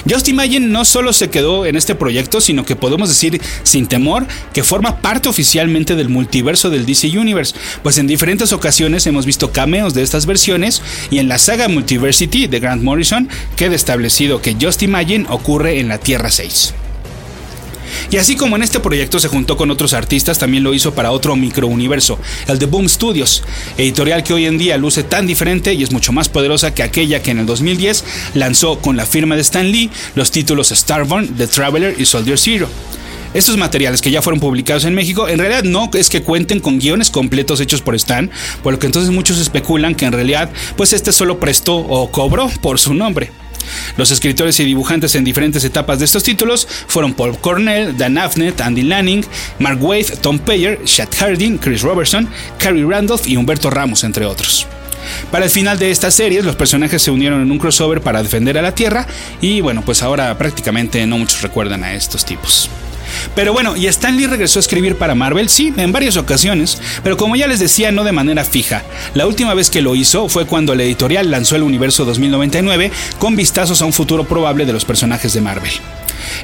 Just 0.09 0.27
Imagine 0.27 0.67
no 0.67 0.85
solo 0.85 1.13
se 1.13 1.29
quedó 1.29 1.65
en 1.65 1.75
este 1.75 1.95
proyecto, 1.95 2.41
sino 2.41 2.65
que 2.65 2.75
podemos 2.75 3.09
decir 3.09 3.41
sin 3.63 3.87
temor 3.87 4.25
que 4.53 4.63
forma 4.63 4.97
parte 4.97 5.29
oficialmente 5.29 5.95
del 5.95 6.09
multiverso 6.09 6.69
del 6.69 6.85
DC 6.85 7.17
Universe, 7.17 7.55
pues 7.81 7.97
en 7.97 8.07
diferentes 8.07 8.53
ocasiones 8.53 9.07
hemos 9.07 9.25
visto 9.25 9.51
cameos 9.51 9.93
de 9.93 10.03
estas 10.03 10.25
versiones 10.25 10.81
y 11.09 11.19
en 11.19 11.27
la 11.27 11.37
saga 11.37 11.67
Multiversity 11.67 12.47
de 12.47 12.59
Grant 12.59 12.83
Morrison 12.83 13.29
queda 13.55 13.75
establecido 13.75 14.41
que 14.41 14.55
Just 14.59 14.83
Imagine 14.83 15.25
ocurre 15.29 15.79
en 15.79 15.87
la 15.87 15.97
Tierra 15.97 16.29
6. 16.29 16.73
Y 18.11 18.17
así 18.17 18.35
como 18.35 18.55
en 18.55 18.63
este 18.63 18.79
proyecto 18.79 19.19
se 19.19 19.27
juntó 19.27 19.57
con 19.57 19.71
otros 19.71 19.93
artistas, 19.93 20.39
también 20.39 20.63
lo 20.63 20.73
hizo 20.73 20.93
para 20.93 21.11
otro 21.11 21.35
microuniverso, 21.35 22.19
el 22.47 22.59
de 22.59 22.65
Boom 22.65 22.89
Studios, 22.89 23.43
editorial 23.77 24.23
que 24.23 24.33
hoy 24.33 24.45
en 24.45 24.57
día 24.57 24.77
luce 24.77 25.03
tan 25.03 25.27
diferente 25.27 25.73
y 25.73 25.83
es 25.83 25.91
mucho 25.91 26.11
más 26.11 26.29
poderosa 26.29 26.73
que 26.73 26.83
aquella 26.83 27.21
que 27.21 27.31
en 27.31 27.39
el 27.39 27.45
2010 27.45 28.03
lanzó 28.33 28.79
con 28.79 28.97
la 28.97 29.05
firma 29.05 29.35
de 29.35 29.41
Stan 29.41 29.69
Lee 29.71 29.89
los 30.15 30.31
títulos 30.31 30.69
Starborn, 30.69 31.35
The 31.35 31.47
Traveler 31.47 31.95
y 31.97 32.05
Soldier 32.05 32.37
Zero. 32.37 32.69
Estos 33.33 33.57
materiales 33.57 34.01
que 34.01 34.11
ya 34.11 34.21
fueron 34.21 34.39
publicados 34.39 34.85
en 34.85 34.93
México, 34.93 35.27
en 35.27 35.39
realidad 35.39 35.63
no 35.63 35.89
es 35.93 36.09
que 36.09 36.21
cuenten 36.21 36.59
con 36.59 36.77
guiones 36.77 37.09
completos 37.09 37.59
hechos 37.61 37.81
por 37.81 37.95
Stan, 37.95 38.29
por 38.61 38.73
lo 38.73 38.79
que 38.79 38.85
entonces 38.85 39.11
muchos 39.11 39.39
especulan 39.39 39.95
que 39.95 40.05
en 40.05 40.11
realidad, 40.11 40.51
pues 40.77 40.93
este 40.93 41.11
solo 41.11 41.39
prestó 41.39 41.77
o 41.77 42.11
cobró 42.11 42.47
por 42.61 42.79
su 42.79 42.93
nombre. 42.93 43.31
Los 43.97 44.11
escritores 44.11 44.59
y 44.59 44.65
dibujantes 44.65 45.15
en 45.15 45.23
diferentes 45.23 45.63
etapas 45.63 45.99
de 45.99 46.05
estos 46.05 46.23
títulos 46.23 46.67
fueron 46.87 47.13
Paul 47.13 47.37
Cornell, 47.39 47.97
Dan 47.97 48.17
Afnet, 48.17 48.61
Andy 48.61 48.83
Lanning, 48.83 49.25
Mark 49.59 49.83
Waid, 49.83 50.07
Tom 50.21 50.39
Payer, 50.39 50.79
Chad 50.85 51.09
Harding, 51.17 51.57
Chris 51.57 51.81
Robertson, 51.81 52.29
Carrie 52.57 52.85
Randolph 52.85 53.27
y 53.27 53.37
Humberto 53.37 53.69
Ramos, 53.69 54.03
entre 54.03 54.25
otros. 54.25 54.67
Para 55.31 55.45
el 55.45 55.51
final 55.51 55.77
de 55.79 55.91
estas 55.91 56.15
series, 56.15 56.45
los 56.45 56.55
personajes 56.55 57.01
se 57.01 57.11
unieron 57.11 57.41
en 57.41 57.51
un 57.51 57.59
crossover 57.59 58.01
para 58.01 58.23
defender 58.23 58.57
a 58.57 58.61
la 58.61 58.75
Tierra 58.75 59.05
y 59.41 59.61
bueno, 59.61 59.83
pues 59.83 60.01
ahora 60.01 60.37
prácticamente 60.37 61.05
no 61.05 61.17
muchos 61.17 61.41
recuerdan 61.41 61.83
a 61.83 61.93
estos 61.93 62.25
tipos. 62.25 62.69
Pero 63.35 63.53
bueno, 63.53 63.75
y 63.75 63.87
Stan 63.87 64.15
Lee 64.15 64.27
regresó 64.27 64.59
a 64.59 64.61
escribir 64.61 64.97
para 64.97 65.15
Marvel, 65.15 65.49
sí, 65.49 65.73
en 65.77 65.91
varias 65.91 66.17
ocasiones, 66.17 66.81
pero 67.03 67.17
como 67.17 67.35
ya 67.35 67.47
les 67.47 67.59
decía, 67.59 67.91
no 67.91 68.03
de 68.03 68.11
manera 68.11 68.43
fija. 68.43 68.83
La 69.13 69.27
última 69.27 69.53
vez 69.53 69.69
que 69.69 69.81
lo 69.81 69.95
hizo 69.95 70.29
fue 70.29 70.45
cuando 70.45 70.75
la 70.75 70.83
editorial 70.83 71.31
lanzó 71.31 71.55
el 71.55 71.63
universo 71.63 72.05
2099 72.05 72.91
con 73.19 73.35
vistazos 73.35 73.81
a 73.81 73.85
un 73.85 73.93
futuro 73.93 74.23
probable 74.23 74.65
de 74.65 74.73
los 74.73 74.85
personajes 74.85 75.33
de 75.33 75.41
Marvel. 75.41 75.71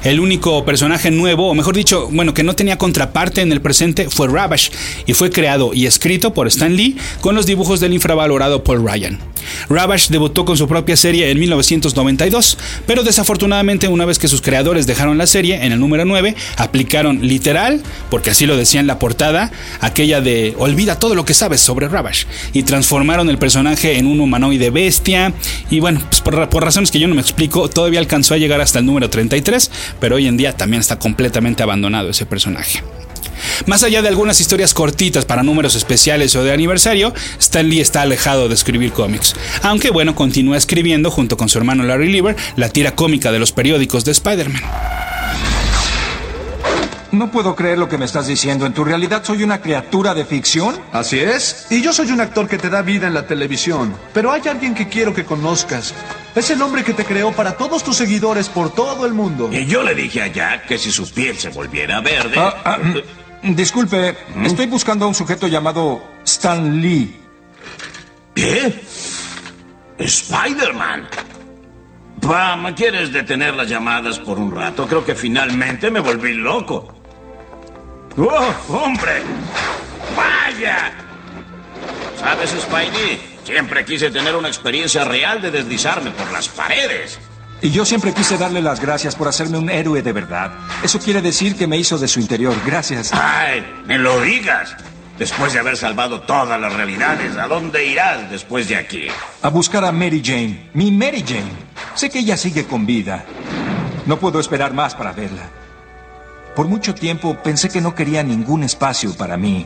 El 0.03 0.19
único 0.19 0.65
personaje 0.65 1.11
nuevo, 1.11 1.49
o 1.49 1.55
mejor 1.55 1.75
dicho, 1.75 2.09
bueno, 2.11 2.33
que 2.33 2.43
no 2.43 2.55
tenía 2.55 2.77
contraparte 2.77 3.41
en 3.41 3.51
el 3.51 3.61
presente 3.61 4.09
fue 4.09 4.27
Ravage 4.27 4.71
y 5.05 5.13
fue 5.13 5.29
creado 5.29 5.73
y 5.73 5.85
escrito 5.85 6.33
por 6.33 6.47
Stan 6.47 6.75
Lee 6.75 6.97
con 7.21 7.35
los 7.35 7.45
dibujos 7.45 7.79
del 7.79 7.93
infravalorado 7.93 8.63
Paul 8.63 8.85
Ryan. 8.85 9.19
Ravage 9.69 10.07
debutó 10.09 10.45
con 10.45 10.57
su 10.57 10.67
propia 10.67 10.95
serie 10.95 11.29
en 11.29 11.39
1992, 11.39 12.57
pero 12.85 13.03
desafortunadamente 13.03 13.87
una 13.87 14.05
vez 14.05 14.19
que 14.19 14.27
sus 14.27 14.41
creadores 14.41 14.87
dejaron 14.87 15.17
la 15.17 15.27
serie, 15.27 15.65
en 15.65 15.71
el 15.71 15.79
número 15.79 16.05
9, 16.05 16.35
aplicaron 16.57 17.27
literal, 17.27 17.81
porque 18.09 18.29
así 18.29 18.45
lo 18.45 18.57
decía 18.57 18.79
en 18.79 18.87
la 18.87 18.99
portada, 18.99 19.51
aquella 19.81 20.21
de 20.21 20.55
olvida 20.57 20.99
todo 20.99 21.15
lo 21.15 21.25
que 21.25 21.33
sabes 21.33 21.61
sobre 21.61 21.87
Ravage, 21.87 22.25
y 22.53 22.63
transformaron 22.63 23.29
el 23.29 23.37
personaje 23.37 23.97
en 23.97 24.07
un 24.07 24.19
humanoide 24.19 24.69
bestia, 24.69 25.33
y 25.69 25.79
bueno, 25.79 26.01
pues 26.09 26.21
por, 26.21 26.49
por 26.49 26.63
razones 26.63 26.91
que 26.91 26.99
yo 26.99 27.07
no 27.07 27.15
me 27.15 27.21
explico, 27.21 27.69
todavía 27.69 27.99
alcanzó 27.99 28.33
a 28.33 28.37
llegar 28.37 28.61
hasta 28.61 28.79
el 28.79 28.85
número 28.85 29.09
33, 29.09 29.68
pero 29.99 30.15
hoy 30.15 30.27
en 30.27 30.37
día 30.37 30.55
también 30.55 30.81
está 30.81 30.99
completamente 30.99 31.63
abandonado 31.63 32.09
ese 32.09 32.25
personaje. 32.25 32.83
Más 33.65 33.83
allá 33.83 34.01
de 34.01 34.07
algunas 34.07 34.39
historias 34.41 34.73
cortitas 34.73 35.25
para 35.25 35.43
números 35.43 35.75
especiales 35.75 36.35
o 36.35 36.43
de 36.43 36.51
aniversario, 36.51 37.13
Stan 37.39 37.67
Lee 37.67 37.79
está 37.79 38.01
alejado 38.01 38.47
de 38.47 38.55
escribir 38.55 38.91
cómics. 38.91 39.35
Aunque 39.61 39.91
bueno, 39.91 40.15
continúa 40.15 40.57
escribiendo 40.57 41.11
junto 41.11 41.37
con 41.37 41.49
su 41.49 41.57
hermano 41.57 41.83
Larry 41.83 42.11
Lieber 42.11 42.35
la 42.55 42.69
tira 42.69 42.95
cómica 42.95 43.31
de 43.31 43.39
los 43.39 43.51
periódicos 43.51 44.05
de 44.05 44.11
Spider-Man. 44.11 44.63
No 47.11 47.31
puedo 47.31 47.55
creer 47.55 47.77
lo 47.79 47.89
que 47.89 47.97
me 47.97 48.05
estás 48.05 48.27
diciendo. 48.27 48.65
¿En 48.65 48.73
tu 48.73 48.83
realidad 48.83 49.23
soy 49.23 49.43
una 49.43 49.61
criatura 49.61 50.13
de 50.13 50.25
ficción? 50.25 50.79
Así 50.93 51.19
es. 51.19 51.65
Y 51.69 51.81
yo 51.81 51.91
soy 51.91 52.11
un 52.11 52.21
actor 52.21 52.47
que 52.47 52.57
te 52.57 52.69
da 52.69 52.83
vida 52.83 53.07
en 53.07 53.15
la 53.15 53.25
televisión. 53.25 53.95
Pero 54.13 54.31
hay 54.31 54.41
alguien 54.47 54.75
que 54.75 54.87
quiero 54.87 55.13
que 55.13 55.25
conozcas. 55.25 55.93
Es 56.35 56.51
el 56.51 56.61
hombre 56.61 56.83
que 56.83 56.93
te 56.93 57.05
creó 57.05 57.31
para 57.31 57.57
todos 57.57 57.83
tus 57.83 57.97
seguidores 57.97 58.47
por 58.47 58.71
todo 58.73 59.05
el 59.05 59.13
mundo. 59.13 59.49
Y 59.51 59.65
yo 59.65 59.81
le 59.81 59.95
dije 59.95 60.21
a 60.21 60.27
Jack 60.27 60.67
que 60.67 60.77
si 60.77 60.91
su 60.91 61.11
piel 61.11 61.37
se 61.37 61.49
volviera 61.49 61.99
verde... 62.01 62.35
Ah, 62.37 62.55
ah, 62.63 62.77
disculpe, 63.41 64.15
estoy 64.43 64.67
buscando 64.67 65.05
a 65.05 65.07
un 65.07 65.15
sujeto 65.15 65.47
llamado 65.47 66.03
Stan 66.23 66.79
Lee. 66.79 67.15
¿Qué? 68.35 68.81
Spider-Man. 69.97 71.07
Pam, 72.21 72.75
¿quieres 72.75 73.11
detener 73.11 73.55
las 73.55 73.67
llamadas 73.67 74.19
por 74.19 74.37
un 74.37 74.53
rato? 74.53 74.85
Creo 74.85 75.03
que 75.03 75.15
finalmente 75.15 75.89
me 75.89 75.99
volví 75.99 76.33
loco. 76.33 76.98
¡Oh, 78.19 78.53
hombre! 78.67 79.21
¡Vaya! 80.15 80.91
¿Sabes, 82.19 82.49
Spidey? 82.49 83.39
Siempre 83.45 83.85
quise 83.85 84.11
tener 84.11 84.35
una 84.35 84.49
experiencia 84.49 85.05
real 85.05 85.41
de 85.41 85.51
deslizarme 85.51 86.11
por 86.11 86.29
las 86.31 86.49
paredes. 86.49 87.17
Y 87.61 87.71
yo 87.71 87.85
siempre 87.85 88.13
quise 88.13 88.37
darle 88.37 88.61
las 88.61 88.81
gracias 88.81 89.15
por 89.15 89.29
hacerme 89.29 89.57
un 89.57 89.69
héroe 89.69 90.01
de 90.01 90.11
verdad. 90.11 90.51
Eso 90.83 90.99
quiere 90.99 91.21
decir 91.21 91.55
que 91.55 91.65
me 91.65 91.77
hizo 91.77 91.97
de 91.97 92.09
su 92.09 92.19
interior. 92.19 92.53
Gracias. 92.65 93.13
¡Ay! 93.13 93.65
¡Me 93.85 93.97
lo 93.97 94.19
digas! 94.19 94.75
Después 95.17 95.53
de 95.53 95.59
haber 95.59 95.77
salvado 95.77 96.21
todas 96.21 96.59
las 96.59 96.73
realidades, 96.73 97.37
¿a 97.37 97.47
dónde 97.47 97.85
irás 97.85 98.29
después 98.29 98.67
de 98.67 98.75
aquí? 98.75 99.07
A 99.41 99.49
buscar 99.49 99.85
a 99.85 99.91
Mary 99.93 100.21
Jane. 100.23 100.69
Mi 100.73 100.91
Mary 100.91 101.23
Jane. 101.25 101.51
Sé 101.95 102.09
que 102.09 102.19
ella 102.19 102.35
sigue 102.35 102.65
con 102.65 102.85
vida. 102.85 103.23
No 104.05 104.19
puedo 104.19 104.39
esperar 104.41 104.73
más 104.73 104.93
para 104.93 105.13
verla. 105.13 105.58
Por 106.55 106.67
mucho 106.67 106.93
tiempo 106.93 107.37
pensé 107.43 107.69
que 107.69 107.81
no 107.81 107.95
quería 107.95 108.23
ningún 108.23 108.63
espacio 108.63 109.13
para 109.15 109.37
mí. 109.37 109.65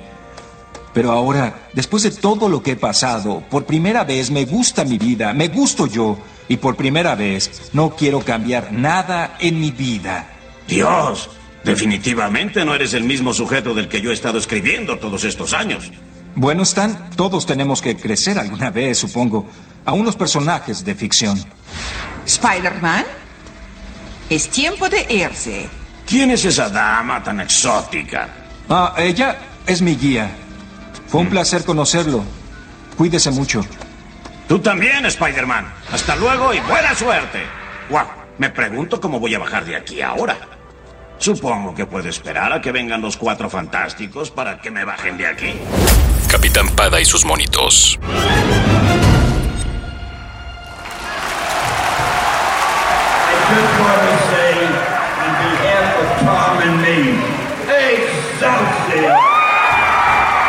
Pero 0.93 1.11
ahora, 1.11 1.67
después 1.73 2.03
de 2.03 2.11
todo 2.11 2.47
lo 2.47 2.61
que 2.61 2.71
he 2.71 2.75
pasado, 2.75 3.43
por 3.49 3.65
primera 3.65 4.03
vez 4.03 4.29
me 4.29 4.45
gusta 4.45 4.85
mi 4.85 4.97
vida, 4.97 5.33
me 5.33 5.47
gusto 5.47 5.87
yo. 5.87 6.17
Y 6.47 6.57
por 6.57 6.75
primera 6.75 7.15
vez 7.15 7.69
no 7.73 7.95
quiero 7.95 8.19
cambiar 8.19 8.71
nada 8.71 9.37
en 9.39 9.59
mi 9.59 9.71
vida. 9.71 10.27
Dios, 10.67 11.29
definitivamente 11.63 12.63
no 12.63 12.75
eres 12.75 12.93
el 12.93 13.05
mismo 13.05 13.33
sujeto 13.33 13.73
del 13.73 13.87
que 13.87 14.01
yo 14.01 14.11
he 14.11 14.13
estado 14.13 14.37
escribiendo 14.37 14.99
todos 14.99 15.23
estos 15.23 15.53
años. 15.53 15.91
Bueno, 16.35 16.63
Stan, 16.63 17.11
todos 17.15 17.45
tenemos 17.45 17.81
que 17.81 17.95
crecer 17.95 18.37
alguna 18.37 18.69
vez, 18.71 18.97
supongo. 18.97 19.47
A 19.85 19.93
unos 19.93 20.15
personajes 20.15 20.83
de 20.85 20.95
ficción. 20.95 21.43
¿Spider-Man? 22.25 23.05
Es 24.29 24.49
tiempo 24.49 24.89
de 24.89 25.05
irse. 25.09 25.69
¿Quién 26.13 26.29
es 26.29 26.45
esa 26.45 26.69
dama 26.69 27.23
tan 27.23 27.39
exótica? 27.39 28.29
Ah, 28.69 28.93
ella 28.99 29.35
es 29.65 29.81
mi 29.81 29.95
guía. 29.95 30.29
Fue 31.07 31.21
un 31.21 31.27
placer 31.27 31.65
conocerlo. 31.65 32.23
Cuídese 32.95 33.31
mucho. 33.31 33.65
Tú 34.47 34.59
también, 34.59 35.07
Spider-Man. 35.07 35.73
Hasta 35.91 36.15
luego 36.15 36.53
y 36.53 36.59
buena 36.59 36.93
suerte. 36.93 37.39
Wow, 37.89 38.05
me 38.37 38.51
pregunto 38.51 39.01
cómo 39.01 39.19
voy 39.19 39.33
a 39.33 39.39
bajar 39.39 39.65
de 39.65 39.75
aquí 39.75 40.03
ahora. 40.03 40.37
Supongo 41.17 41.73
que 41.73 41.87
puedo 41.87 42.07
esperar 42.07 42.53
a 42.53 42.61
que 42.61 42.71
vengan 42.71 43.01
los 43.01 43.17
cuatro 43.17 43.49
fantásticos 43.49 44.29
para 44.29 44.61
que 44.61 44.69
me 44.69 44.85
bajen 44.85 45.17
de 45.17 45.25
aquí. 45.25 45.55
Capitán 46.29 46.69
Pada 46.75 47.01
y 47.01 47.05
sus 47.05 47.25
monitos. 47.25 47.99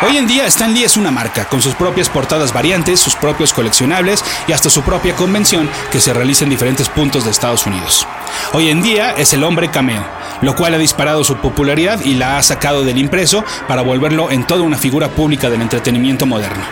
Hoy 0.06 0.18
en 0.18 0.26
día 0.26 0.46
Stan 0.48 0.74
Lee 0.74 0.84
es 0.84 0.98
una 0.98 1.10
marca, 1.10 1.46
con 1.46 1.62
sus 1.62 1.74
propias 1.74 2.10
portadas 2.10 2.52
variantes, 2.52 3.00
sus 3.00 3.14
propios 3.14 3.54
coleccionables 3.54 4.22
y 4.46 4.52
hasta 4.52 4.68
su 4.68 4.82
propia 4.82 5.16
convención 5.16 5.70
que 5.90 5.98
se 5.98 6.12
realiza 6.12 6.44
en 6.44 6.50
diferentes 6.50 6.90
puntos 6.90 7.24
de 7.24 7.30
Estados 7.30 7.64
Unidos. 7.64 8.06
Hoy 8.52 8.68
en 8.68 8.82
día 8.82 9.12
es 9.12 9.32
el 9.32 9.42
hombre 9.42 9.70
cameo, 9.70 10.04
lo 10.42 10.56
cual 10.56 10.74
ha 10.74 10.78
disparado 10.78 11.24
su 11.24 11.36
popularidad 11.36 12.00
y 12.04 12.14
la 12.14 12.36
ha 12.36 12.42
sacado 12.42 12.84
del 12.84 12.98
impreso 12.98 13.46
para 13.66 13.80
volverlo 13.80 14.30
en 14.30 14.46
toda 14.46 14.60
una 14.60 14.76
figura 14.76 15.08
pública 15.08 15.48
del 15.48 15.62
entretenimiento 15.62 16.26
moderno. 16.26 16.64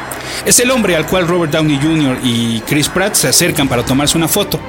Es 0.47 0.59
el 0.61 0.71
hombre 0.71 0.97
al 0.97 1.07
cual 1.07 1.27
Robert 1.29 1.53
Downey 1.53 1.79
Jr. 1.81 2.18
y 2.23 2.61
Chris 2.61 2.88
Pratt 2.88 3.14
se 3.14 3.29
acercan 3.29 3.68
para 3.68 3.85
tomarse 3.85 4.16
una 4.16 4.29
foto. 4.29 4.61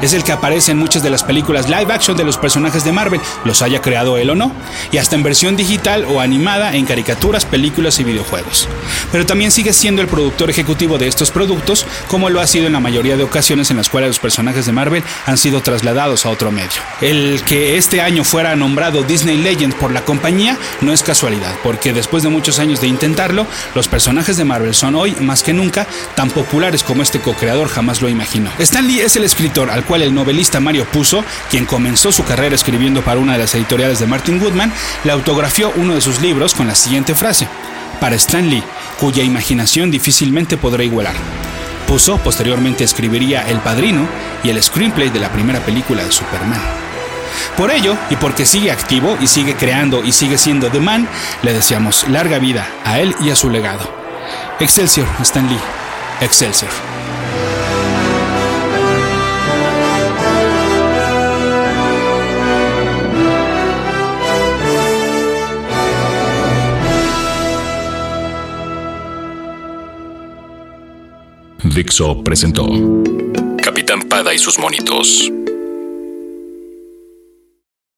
Es 0.00 0.12
el 0.12 0.24
que 0.24 0.32
aparece 0.32 0.72
en 0.72 0.78
muchas 0.78 1.02
de 1.02 1.10
las 1.10 1.24
películas 1.24 1.68
live 1.68 1.92
action 1.92 2.16
de 2.16 2.24
los 2.24 2.38
personajes 2.38 2.84
de 2.84 2.92
Marvel, 2.92 3.20
los 3.44 3.62
haya 3.62 3.80
creado 3.80 4.18
él 4.18 4.30
o 4.30 4.34
no, 4.34 4.52
y 4.92 4.98
hasta 4.98 5.16
en 5.16 5.22
versión 5.22 5.56
digital 5.56 6.04
o 6.04 6.20
animada 6.20 6.74
en 6.74 6.86
caricaturas, 6.86 7.44
películas 7.44 7.98
y 7.98 8.04
videojuegos. 8.04 8.68
Pero 9.12 9.26
también 9.26 9.50
sigue 9.50 9.72
siendo 9.72 10.02
el 10.02 10.08
productor 10.08 10.50
ejecutivo 10.50 10.98
de 10.98 11.08
estos 11.08 11.30
productos, 11.30 11.86
como 12.08 12.30
lo 12.30 12.40
ha 12.40 12.46
sido 12.46 12.66
en 12.66 12.72
la 12.72 12.80
mayoría 12.80 13.16
de 13.16 13.24
ocasiones 13.24 13.70
en 13.70 13.76
las 13.76 13.88
cuales 13.88 14.08
los 14.08 14.18
personajes 14.18 14.66
de 14.66 14.72
Marvel 14.72 15.02
han 15.26 15.38
sido 15.38 15.60
trasladados 15.60 16.26
a 16.26 16.30
otro 16.30 16.50
medio. 16.50 16.80
El 17.00 17.42
que 17.44 17.76
este 17.76 18.00
año 18.00 18.24
fuera 18.24 18.56
nombrado 18.56 19.02
Disney 19.02 19.36
Legend 19.36 19.74
por 19.74 19.92
la 19.92 20.04
compañía 20.04 20.56
no 20.80 20.92
es 20.92 21.02
casualidad, 21.02 21.54
porque 21.62 21.92
después 21.92 22.22
de 22.22 22.28
muchos 22.28 22.58
años 22.58 22.80
de 22.80 22.88
intentarlo, 22.88 23.46
los 23.74 23.88
personajes 23.88 24.36
de 24.36 24.44
Marvel 24.44 24.74
son 24.74 24.94
hoy, 24.94 25.05
más 25.20 25.42
que 25.42 25.52
nunca, 25.52 25.86
tan 26.14 26.30
populares 26.30 26.82
como 26.82 27.02
este 27.02 27.20
co-creador 27.20 27.68
jamás 27.68 28.02
lo 28.02 28.08
imaginó. 28.08 28.50
Stan 28.58 28.86
Lee 28.86 29.00
es 29.00 29.16
el 29.16 29.24
escritor 29.24 29.70
al 29.70 29.84
cual 29.84 30.02
el 30.02 30.14
novelista 30.14 30.60
Mario 30.60 30.86
Puzo, 30.86 31.24
quien 31.50 31.66
comenzó 31.66 32.12
su 32.12 32.24
carrera 32.24 32.54
escribiendo 32.54 33.02
para 33.02 33.20
una 33.20 33.34
de 33.34 33.38
las 33.38 33.54
editoriales 33.54 33.98
de 33.98 34.06
Martin 34.06 34.40
Woodman, 34.40 34.72
le 35.04 35.12
autografió 35.12 35.72
uno 35.76 35.94
de 35.94 36.00
sus 36.00 36.20
libros 36.20 36.54
con 36.54 36.66
la 36.66 36.74
siguiente 36.74 37.14
frase: 37.14 37.46
Para 38.00 38.16
Stan 38.16 38.48
Lee, 38.48 38.62
cuya 38.98 39.22
imaginación 39.22 39.90
difícilmente 39.90 40.56
podrá 40.56 40.84
igualar. 40.84 41.14
Puzo 41.86 42.18
posteriormente 42.18 42.84
escribiría 42.84 43.48
El 43.48 43.58
Padrino 43.60 44.08
y 44.42 44.50
el 44.50 44.62
screenplay 44.62 45.10
de 45.10 45.20
la 45.20 45.30
primera 45.30 45.60
película 45.60 46.04
de 46.04 46.10
Superman. 46.10 46.60
Por 47.56 47.70
ello, 47.70 47.96
y 48.10 48.16
porque 48.16 48.44
sigue 48.44 48.70
activo 48.70 49.16
y 49.20 49.26
sigue 49.26 49.54
creando 49.54 50.04
y 50.04 50.12
sigue 50.12 50.38
siendo 50.38 50.68
The 50.70 50.80
Man, 50.80 51.08
le 51.42 51.52
deseamos 51.52 52.08
larga 52.08 52.38
vida 52.38 52.66
a 52.84 52.98
él 52.98 53.14
y 53.20 53.30
a 53.30 53.36
su 53.36 53.50
legado. 53.50 54.05
Excelsior, 54.60 55.06
Stan 55.20 55.48
Lee. 55.48 55.60
Excelsior. 56.20 56.70
Dixo 71.74 72.24
presentó 72.24 72.66
Capitán 73.62 74.00
Pada 74.08 74.32
y 74.32 74.38
sus 74.38 74.58
monitos. 74.58 75.30